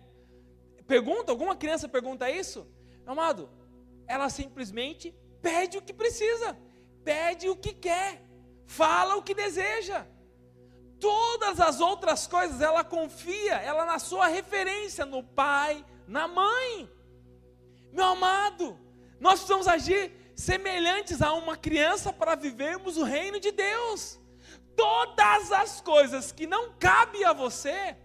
Pergunta, 0.87 1.31
alguma 1.31 1.55
criança 1.55 1.87
pergunta 1.87 2.29
isso? 2.31 2.67
Amado, 3.05 3.47
ela 4.07 4.27
simplesmente 4.27 5.13
pede 5.39 5.77
o 5.77 5.83
que 5.83 5.93
precisa, 5.93 6.57
pede 7.03 7.47
o 7.47 7.55
que 7.55 7.73
quer, 7.73 8.23
fala 8.65 9.15
o 9.15 9.21
que 9.21 9.35
deseja. 9.35 10.07
Todas 10.99 11.59
as 11.59 11.79
outras 11.79 12.25
coisas 12.25 12.59
ela 12.59 12.83
confia, 12.83 13.57
ela 13.57 13.85
na 13.85 13.99
sua 13.99 14.25
referência, 14.25 15.05
no 15.05 15.23
pai, 15.23 15.85
na 16.07 16.27
mãe. 16.27 16.89
Meu 17.91 18.05
amado, 18.05 18.79
nós 19.19 19.35
precisamos 19.35 19.67
agir 19.67 20.11
semelhantes 20.35 21.21
a 21.21 21.33
uma 21.33 21.55
criança 21.55 22.11
para 22.11 22.33
vivermos 22.33 22.97
o 22.97 23.03
reino 23.03 23.39
de 23.39 23.51
Deus 23.51 24.24
todas 24.75 25.51
as 25.51 25.81
coisas 25.81 26.31
que 26.31 26.45
não 26.45 26.73
cabem 26.73 27.23
a 27.23 27.33
você, 27.33 27.95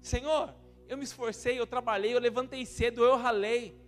Senhor, 0.00 0.54
eu 0.88 0.96
me 0.96 1.04
esforcei, 1.04 1.58
eu 1.58 1.66
trabalhei, 1.66 2.14
eu 2.14 2.20
levantei 2.20 2.66
cedo, 2.66 3.04
eu 3.04 3.16
ralei. 3.16 3.80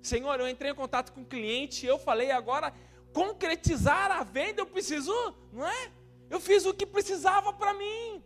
Senhor, 0.00 0.38
eu 0.38 0.48
entrei 0.48 0.70
em 0.70 0.74
contato 0.74 1.12
com 1.12 1.22
o 1.22 1.26
cliente, 1.26 1.84
eu 1.84 1.98
falei 1.98 2.30
agora 2.30 2.72
concretizar 3.12 4.12
a 4.12 4.22
venda, 4.22 4.60
eu 4.60 4.66
preciso, 4.66 5.12
não 5.52 5.66
é? 5.66 5.92
Eu 6.30 6.38
fiz 6.38 6.64
o 6.66 6.74
que 6.74 6.86
precisava 6.86 7.52
para 7.52 7.74
mim. 7.74 8.22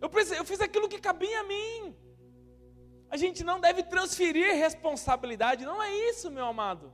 Eu, 0.00 0.10
eu 0.36 0.44
fiz 0.44 0.60
aquilo 0.60 0.88
que 0.88 1.00
cabia 1.00 1.40
a 1.40 1.44
mim. 1.44 1.96
A 3.08 3.16
gente 3.16 3.42
não 3.42 3.60
deve 3.60 3.82
transferir 3.82 4.54
responsabilidade, 4.54 5.64
não 5.64 5.82
é 5.82 5.92
isso, 6.10 6.30
meu 6.30 6.44
amado. 6.44 6.92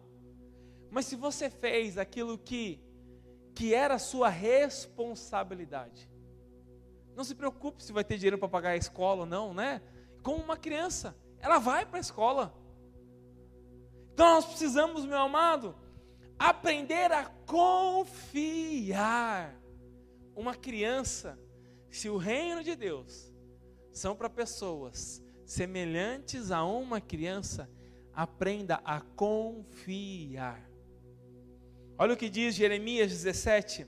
Mas 0.90 1.06
se 1.06 1.16
você 1.16 1.50
fez 1.50 1.98
aquilo 1.98 2.38
que 2.38 2.80
que 3.54 3.74
era 3.74 3.98
sua 3.98 4.28
responsabilidade. 4.28 6.10
Não 7.14 7.24
se 7.24 7.34
preocupe 7.34 7.82
se 7.82 7.92
vai 7.92 8.04
ter 8.04 8.16
dinheiro 8.16 8.38
para 8.38 8.48
pagar 8.48 8.70
a 8.70 8.76
escola 8.76 9.20
ou 9.20 9.26
não, 9.26 9.52
né? 9.52 9.82
Como 10.22 10.42
uma 10.42 10.56
criança, 10.56 11.16
ela 11.38 11.58
vai 11.58 11.84
para 11.84 11.98
a 11.98 12.00
escola. 12.00 12.54
Então 14.14 14.34
nós 14.34 14.46
precisamos, 14.46 15.04
meu 15.04 15.18
amado, 15.18 15.74
aprender 16.38 17.12
a 17.12 17.26
confiar. 17.46 18.40
Uma 20.34 20.54
criança, 20.54 21.38
se 21.90 22.08
o 22.08 22.16
reino 22.16 22.64
de 22.64 22.74
Deus 22.74 23.30
são 23.92 24.16
para 24.16 24.30
pessoas 24.30 25.22
semelhantes 25.44 26.50
a 26.50 26.64
uma 26.64 26.98
criança, 27.00 27.68
aprenda 28.14 28.80
a 28.84 29.00
confiar. 29.00 30.71
Olha 31.98 32.14
o 32.14 32.16
que 32.16 32.28
diz 32.28 32.54
Jeremias 32.54 33.10
17, 33.10 33.86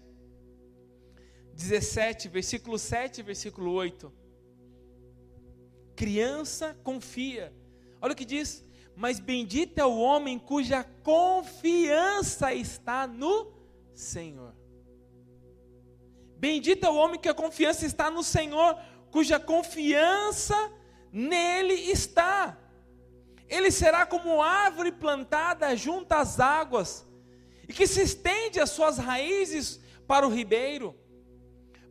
17, 1.54 2.28
versículo 2.28 2.78
7 2.78 3.22
versículo 3.22 3.72
8. 3.72 4.12
Criança 5.96 6.76
confia. 6.82 7.52
Olha 8.00 8.12
o 8.12 8.16
que 8.16 8.24
diz: 8.24 8.64
Mas 8.96 9.18
bendito 9.18 9.78
é 9.78 9.84
o 9.84 9.96
homem 9.96 10.38
cuja 10.38 10.84
confiança 11.02 12.52
está 12.52 13.06
no 13.06 13.52
Senhor. 13.94 14.54
Bendito 16.36 16.84
é 16.84 16.90
o 16.90 16.96
homem 16.96 17.18
que 17.18 17.28
a 17.28 17.34
confiança 17.34 17.86
está 17.86 18.10
no 18.10 18.22
Senhor, 18.22 18.76
cuja 19.10 19.40
confiança 19.40 20.54
nele 21.10 21.74
está. 21.74 22.58
Ele 23.48 23.70
será 23.70 24.04
como 24.04 24.42
árvore 24.42 24.92
plantada 24.92 25.74
junto 25.76 26.12
às 26.12 26.40
águas 26.40 27.06
e 27.68 27.72
que 27.72 27.86
se 27.86 28.02
estende 28.02 28.60
as 28.60 28.70
suas 28.70 28.98
raízes 28.98 29.80
para 30.06 30.26
o 30.26 30.30
ribeiro. 30.30 30.94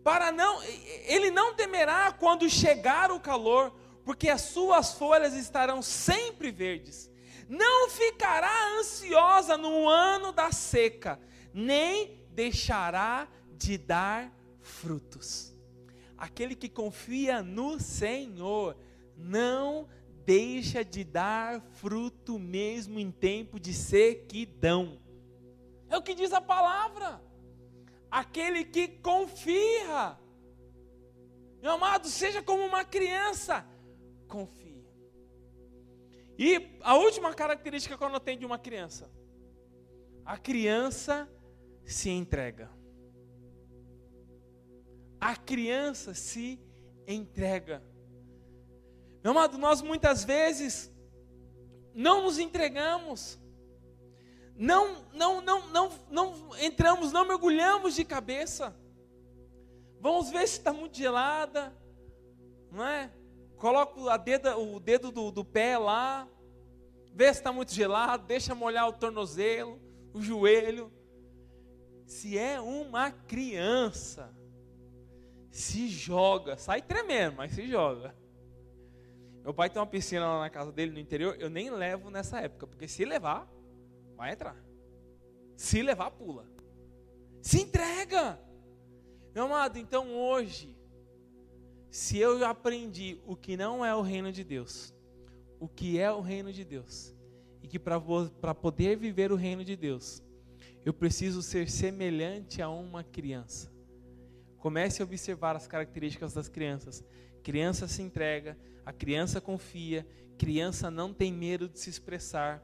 Para 0.03 0.31
não, 0.31 0.61
ele 1.05 1.31
não 1.31 1.55
temerá 1.55 2.11
quando 2.11 2.49
chegar 2.49 3.11
o 3.11 3.19
calor, 3.19 3.73
porque 4.03 4.29
as 4.29 4.41
suas 4.41 4.93
folhas 4.93 5.33
estarão 5.33 5.81
sempre 5.81 6.51
verdes. 6.51 7.09
Não 7.47 7.89
ficará 7.89 8.77
ansiosa 8.79 9.57
no 9.57 9.87
ano 9.87 10.31
da 10.31 10.51
seca, 10.51 11.19
nem 11.53 12.25
deixará 12.31 13.27
de 13.57 13.77
dar 13.77 14.31
frutos. 14.61 15.53
Aquele 16.17 16.55
que 16.55 16.69
confia 16.69 17.41
no 17.43 17.79
Senhor 17.79 18.77
não 19.17 19.87
deixa 20.25 20.83
de 20.83 21.03
dar 21.03 21.61
fruto 21.73 22.39
mesmo 22.39 22.99
em 22.99 23.11
tempo 23.11 23.59
de 23.59 23.73
sequidão. 23.73 25.02
É 25.93 25.97
o 25.97 26.01
que 26.01 26.15
diz 26.15 26.33
a 26.33 26.41
palavra. 26.41 27.21
Aquele 28.09 28.65
que 28.65 28.87
confia. 28.87 30.17
Meu 31.61 31.73
amado, 31.73 32.07
seja 32.07 32.41
como 32.41 32.65
uma 32.65 32.83
criança, 32.83 33.63
confia. 34.27 34.83
E 36.35 36.79
a 36.81 36.95
última 36.95 37.31
característica 37.35 37.95
que 37.95 38.03
eu 38.03 38.09
notei 38.09 38.35
de 38.35 38.43
uma 38.43 38.57
criança: 38.57 39.07
a 40.25 40.35
criança 40.35 41.29
se 41.85 42.09
entrega. 42.09 42.71
A 45.21 45.35
criança 45.35 46.15
se 46.15 46.59
entrega. 47.07 47.83
Meu 49.23 49.31
amado, 49.31 49.59
nós 49.59 49.79
muitas 49.79 50.23
vezes 50.23 50.91
não 51.93 52.23
nos 52.23 52.39
entregamos 52.39 53.39
não, 54.55 55.03
não, 55.13 55.41
não, 55.41 55.67
não, 55.69 55.91
não 56.09 56.57
entramos, 56.59 57.11
não 57.11 57.27
mergulhamos 57.27 57.95
de 57.95 58.05
cabeça. 58.05 58.75
Vamos 59.99 60.29
ver 60.29 60.47
se 60.47 60.57
está 60.57 60.71
muito 60.73 60.97
gelada, 60.97 61.75
não 62.71 62.85
é? 62.85 63.11
Coloca 63.57 63.99
a 64.11 64.57
o 64.57 64.79
dedo 64.79 65.11
do, 65.11 65.31
do 65.31 65.45
pé 65.45 65.77
lá, 65.77 66.27
vê 67.13 67.25
se 67.33 67.39
está 67.39 67.51
muito 67.51 67.73
gelado, 67.73 68.25
deixa 68.27 68.53
molhar 68.53 68.87
o 68.87 68.93
tornozelo, 68.93 69.81
o 70.13 70.21
joelho. 70.21 70.91
Se 72.05 72.37
é 72.37 72.59
uma 72.59 73.09
criança, 73.11 74.35
se 75.49 75.87
joga, 75.87 76.57
sai 76.57 76.81
tremendo, 76.81 77.37
mas 77.37 77.53
se 77.53 77.65
joga. 77.67 78.13
Meu 79.41 79.53
pai 79.53 79.69
tem 79.69 79.79
uma 79.79 79.87
piscina 79.87 80.27
lá 80.27 80.39
na 80.39 80.49
casa 80.49 80.71
dele 80.71 80.91
no 80.91 80.99
interior, 80.99 81.35
eu 81.39 81.49
nem 81.49 81.69
levo 81.69 82.09
nessa 82.09 82.39
época, 82.39 82.67
porque 82.67 82.87
se 82.87 83.05
levar, 83.05 83.49
Vai 84.23 84.31
entrar. 84.31 84.55
Se 85.57 85.81
levar, 85.81 86.09
pula. 86.11 86.47
Se 87.41 87.59
entrega. 87.59 88.39
Meu 89.35 89.43
amado, 89.43 89.77
então 89.77 90.15
hoje, 90.15 90.73
se 91.91 92.19
eu 92.19 92.45
aprendi 92.45 93.19
o 93.25 93.35
que 93.35 93.57
não 93.57 93.83
é 93.83 93.93
o 93.93 93.99
reino 93.99 94.31
de 94.31 94.41
Deus, 94.41 94.93
o 95.59 95.67
que 95.67 95.99
é 95.99 96.09
o 96.09 96.21
reino 96.21 96.53
de 96.53 96.63
Deus, 96.63 97.13
e 97.61 97.67
que 97.67 97.77
para 97.77 98.55
poder 98.55 98.95
viver 98.95 99.29
o 99.29 99.35
reino 99.35 99.65
de 99.65 99.75
Deus, 99.75 100.23
eu 100.85 100.93
preciso 100.93 101.41
ser 101.41 101.69
semelhante 101.69 102.61
a 102.61 102.69
uma 102.69 103.03
criança. 103.03 103.69
Comece 104.57 105.01
a 105.01 105.05
observar 105.05 105.57
as 105.57 105.67
características 105.67 106.31
das 106.31 106.47
crianças. 106.47 107.03
Criança 107.43 107.89
se 107.89 108.01
entrega, 108.01 108.57
a 108.85 108.93
criança 108.93 109.41
confia, 109.41 110.07
criança 110.37 110.89
não 110.89 111.13
tem 111.13 111.29
medo 111.29 111.67
de 111.67 111.77
se 111.77 111.89
expressar, 111.89 112.63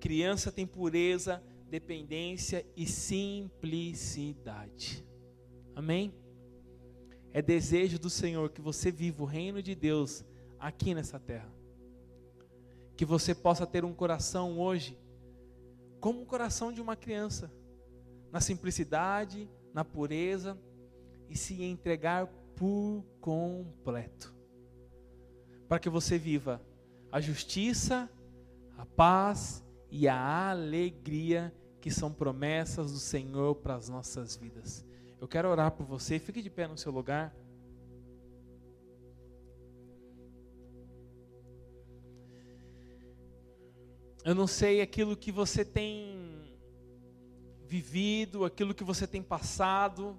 Criança 0.00 0.50
tem 0.50 0.66
pureza, 0.66 1.42
dependência 1.68 2.66
e 2.74 2.86
simplicidade. 2.86 5.06
Amém? 5.76 6.14
É 7.32 7.42
desejo 7.42 7.98
do 7.98 8.10
Senhor 8.10 8.50
que 8.50 8.60
você 8.60 8.90
viva 8.90 9.22
o 9.22 9.26
reino 9.26 9.62
de 9.62 9.74
Deus 9.74 10.24
aqui 10.58 10.94
nessa 10.94 11.20
terra. 11.20 11.52
Que 12.96 13.04
você 13.04 13.34
possa 13.34 13.66
ter 13.66 13.84
um 13.84 13.94
coração 13.94 14.58
hoje 14.58 14.98
como 16.00 16.22
o 16.22 16.26
coração 16.26 16.72
de 16.72 16.80
uma 16.80 16.96
criança, 16.96 17.52
na 18.32 18.40
simplicidade, 18.40 19.48
na 19.74 19.84
pureza 19.84 20.58
e 21.28 21.36
se 21.36 21.62
entregar 21.62 22.26
por 22.56 23.04
completo. 23.20 24.34
Para 25.68 25.78
que 25.78 25.90
você 25.90 26.18
viva 26.18 26.60
a 27.12 27.20
justiça, 27.20 28.10
a 28.78 28.86
paz 28.86 29.62
e 29.90 30.06
a 30.06 30.50
alegria 30.50 31.54
que 31.80 31.90
são 31.90 32.12
promessas 32.12 32.92
do 32.92 32.98
Senhor 32.98 33.54
para 33.56 33.74
as 33.74 33.88
nossas 33.88 34.36
vidas. 34.36 34.84
Eu 35.20 35.26
quero 35.26 35.48
orar 35.48 35.72
por 35.72 35.84
você, 35.84 36.18
fique 36.18 36.42
de 36.42 36.50
pé 36.50 36.66
no 36.66 36.78
seu 36.78 36.92
lugar. 36.92 37.34
Eu 44.22 44.34
não 44.34 44.46
sei 44.46 44.80
aquilo 44.82 45.16
que 45.16 45.32
você 45.32 45.64
tem 45.64 46.58
vivido, 47.66 48.44
aquilo 48.44 48.74
que 48.74 48.84
você 48.84 49.06
tem 49.06 49.22
passado, 49.22 50.18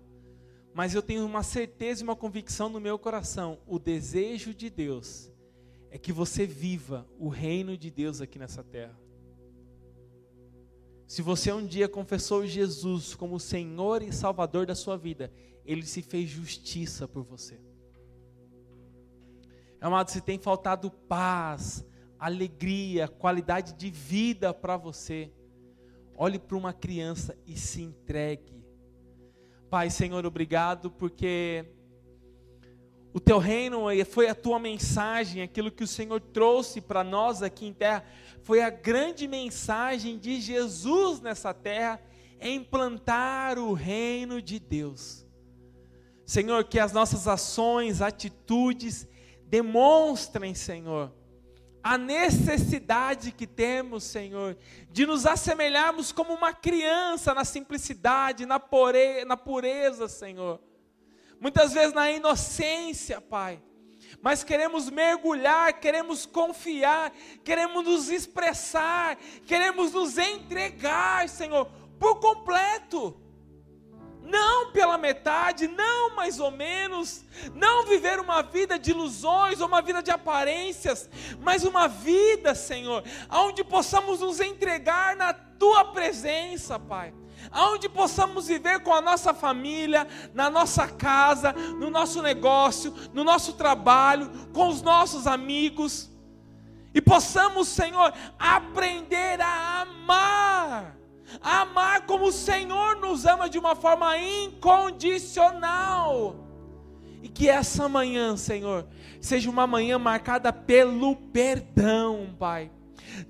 mas 0.73 0.95
eu 0.95 1.01
tenho 1.01 1.25
uma 1.25 1.43
certeza 1.43 2.01
e 2.01 2.03
uma 2.03 2.15
convicção 2.15 2.69
no 2.69 2.79
meu 2.79 2.97
coração: 2.97 3.59
o 3.67 3.77
desejo 3.77 4.53
de 4.53 4.69
Deus 4.69 5.31
é 5.91 5.97
que 5.97 6.11
você 6.11 6.47
viva 6.47 7.07
o 7.19 7.27
reino 7.27 7.77
de 7.77 7.91
Deus 7.91 8.21
aqui 8.21 8.39
nessa 8.39 8.63
terra. 8.63 8.97
Se 11.11 11.21
você 11.21 11.51
um 11.51 11.65
dia 11.65 11.89
confessou 11.89 12.47
Jesus 12.47 13.13
como 13.13 13.37
Senhor 13.37 14.01
e 14.01 14.13
Salvador 14.13 14.65
da 14.65 14.73
sua 14.73 14.97
vida, 14.97 15.29
Ele 15.65 15.85
se 15.85 16.01
fez 16.01 16.29
justiça 16.29 17.05
por 17.05 17.21
você. 17.21 17.59
Amado, 19.81 20.09
se 20.09 20.21
tem 20.21 20.39
faltado 20.39 20.89
paz, 20.89 21.85
alegria, 22.17 23.09
qualidade 23.09 23.73
de 23.73 23.91
vida 23.91 24.53
para 24.53 24.77
você, 24.77 25.29
olhe 26.15 26.39
para 26.39 26.55
uma 26.55 26.71
criança 26.71 27.37
e 27.45 27.57
se 27.57 27.81
entregue. 27.81 28.65
Pai, 29.69 29.89
Senhor, 29.89 30.25
obrigado 30.25 30.89
porque 30.89 31.65
o 33.13 33.19
teu 33.19 33.39
reino 33.39 33.87
foi 34.05 34.29
a 34.29 34.35
tua 34.35 34.57
mensagem, 34.57 35.43
aquilo 35.43 35.71
que 35.71 35.83
o 35.83 35.87
Senhor 35.87 36.21
trouxe 36.21 36.79
para 36.79 37.03
nós 37.03 37.43
aqui 37.43 37.65
em 37.65 37.73
terra, 37.73 38.05
foi 38.41 38.61
a 38.61 38.69
grande 38.69 39.27
mensagem 39.27 40.17
de 40.17 40.39
Jesus 40.39 41.19
nessa 41.19 41.53
terra, 41.53 42.01
é 42.39 42.49
implantar 42.49 43.59
o 43.59 43.73
reino 43.73 44.41
de 44.41 44.59
Deus. 44.59 45.25
Senhor, 46.25 46.63
que 46.63 46.79
as 46.79 46.93
nossas 46.93 47.27
ações, 47.27 48.01
atitudes 48.01 49.05
demonstrem, 49.45 50.55
Senhor, 50.55 51.13
a 51.83 51.97
necessidade 51.97 53.33
que 53.33 53.45
temos, 53.45 54.05
Senhor, 54.05 54.57
de 54.89 55.05
nos 55.05 55.25
assemelharmos 55.25 56.13
como 56.13 56.33
uma 56.33 56.53
criança 56.53 57.33
na 57.33 57.43
simplicidade, 57.43 58.45
na, 58.45 58.61
na 59.27 59.37
pureza, 59.37 60.07
Senhor 60.07 60.61
muitas 61.41 61.73
vezes 61.73 61.93
na 61.93 62.11
inocência, 62.11 63.19
Pai. 63.19 63.59
Mas 64.21 64.43
queremos 64.43 64.89
mergulhar, 64.89 65.79
queremos 65.79 66.27
confiar, 66.27 67.11
queremos 67.43 67.83
nos 67.83 68.09
expressar, 68.09 69.17
queremos 69.47 69.91
nos 69.91 70.19
entregar, 70.19 71.27
Senhor, 71.27 71.65
por 71.99 72.19
completo. 72.19 73.17
Não 74.21 74.71
pela 74.71 74.99
metade, 74.99 75.67
não 75.67 76.15
mais 76.15 76.39
ou 76.39 76.51
menos, 76.51 77.25
não 77.55 77.85
viver 77.87 78.19
uma 78.19 78.43
vida 78.43 78.77
de 78.77 78.91
ilusões 78.91 79.59
ou 79.59 79.67
uma 79.67 79.81
vida 79.81 80.03
de 80.03 80.11
aparências, 80.11 81.09
mas 81.39 81.65
uma 81.65 81.87
vida, 81.87 82.53
Senhor, 82.53 83.03
onde 83.31 83.63
possamos 83.63 84.19
nos 84.19 84.39
entregar 84.39 85.15
na 85.15 85.33
tua 85.33 85.85
presença, 85.85 86.77
Pai 86.77 87.13
aonde 87.49 87.89
possamos 87.89 88.47
viver 88.47 88.81
com 88.81 88.93
a 88.93 89.01
nossa 89.01 89.33
família, 89.33 90.07
na 90.33 90.49
nossa 90.49 90.85
casa, 90.87 91.53
no 91.53 91.89
nosso 91.89 92.21
negócio, 92.21 92.93
no 93.13 93.23
nosso 93.23 93.53
trabalho, 93.53 94.29
com 94.53 94.67
os 94.67 94.81
nossos 94.81 95.25
amigos, 95.25 96.11
e 96.93 97.01
possamos, 97.01 97.69
Senhor, 97.69 98.13
aprender 98.37 99.39
a 99.39 99.81
amar, 99.81 100.97
a 101.41 101.61
amar 101.61 102.05
como 102.05 102.25
o 102.25 102.33
Senhor 102.33 102.97
nos 102.97 103.25
ama 103.25 103.49
de 103.49 103.57
uma 103.57 103.75
forma 103.75 104.17
incondicional. 104.17 106.35
E 107.23 107.29
que 107.29 107.47
essa 107.47 107.87
manhã, 107.87 108.35
Senhor, 108.35 108.85
seja 109.21 109.49
uma 109.49 109.65
manhã 109.65 109.97
marcada 109.97 110.51
pelo 110.51 111.15
perdão, 111.15 112.35
Pai 112.37 112.69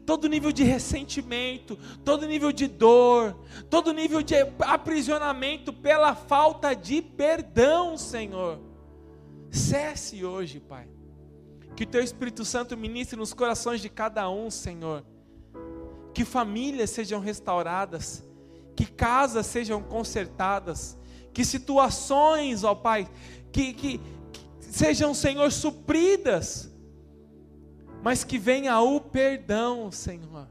todo 0.06 0.28
nível 0.28 0.52
de 0.52 0.64
ressentimento, 0.64 1.78
todo 2.04 2.28
nível 2.28 2.52
de 2.52 2.68
dor, 2.68 3.38
todo 3.70 3.94
nível 3.94 4.22
de 4.22 4.36
aprisionamento 4.60 5.74
pela 5.74 6.16
falta 6.16 6.74
de 6.74 7.02
perdão, 7.02 7.98
Senhor. 7.98 8.60
Cesse 9.50 10.24
hoje, 10.24 10.60
Pai. 10.60 10.88
Que 11.76 11.84
o 11.84 11.88
Teu 11.88 12.04
Espírito 12.04 12.46
Santo 12.46 12.78
ministre 12.78 13.18
nos 13.18 13.34
corações 13.34 13.82
de 13.82 13.90
cada 13.90 14.30
um, 14.30 14.50
Senhor. 14.50 15.04
Que 16.14 16.26
famílias 16.26 16.90
sejam 16.90 17.20
restauradas, 17.20 18.24
que 18.76 18.86
casas 18.86 19.46
sejam 19.46 19.82
consertadas, 19.82 20.98
que 21.34 21.46
situações, 21.46 22.64
ó 22.64 22.76
Pai, 22.76 23.10
que, 23.52 23.74
que, 23.74 23.98
que 23.98 24.46
sejam, 24.60 25.14
Senhor, 25.14 25.52
supridas 25.52 26.71
mas 28.02 28.24
que 28.24 28.38
venha 28.38 28.80
o 28.80 29.00
perdão, 29.00 29.92
Senhor. 29.92 30.48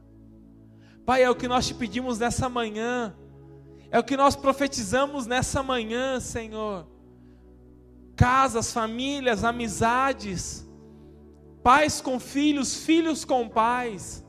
Pai, 1.04 1.22
é 1.22 1.30
o 1.30 1.34
que 1.34 1.48
nós 1.48 1.66
te 1.66 1.74
pedimos 1.74 2.18
nessa 2.18 2.48
manhã, 2.48 3.14
é 3.90 3.98
o 3.98 4.04
que 4.04 4.16
nós 4.16 4.36
profetizamos 4.36 5.26
nessa 5.26 5.62
manhã, 5.62 6.20
Senhor. 6.20 6.86
Casas, 8.14 8.72
famílias, 8.72 9.42
amizades, 9.42 10.66
pais 11.62 12.00
com 12.00 12.20
filhos, 12.20 12.84
filhos 12.84 13.24
com 13.24 13.48
pais, 13.48 14.24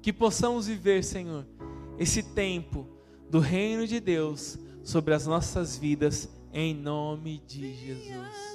que 0.00 0.12
possamos 0.12 0.66
viver, 0.66 1.04
Senhor, 1.04 1.46
esse 1.98 2.22
tempo 2.22 2.88
do 3.28 3.40
reino 3.40 3.86
de 3.86 4.00
Deus 4.00 4.58
sobre 4.82 5.14
as 5.14 5.26
nossas 5.26 5.76
vidas, 5.76 6.28
em 6.52 6.74
nome 6.74 7.42
de 7.46 7.74
Jesus. 7.74 8.53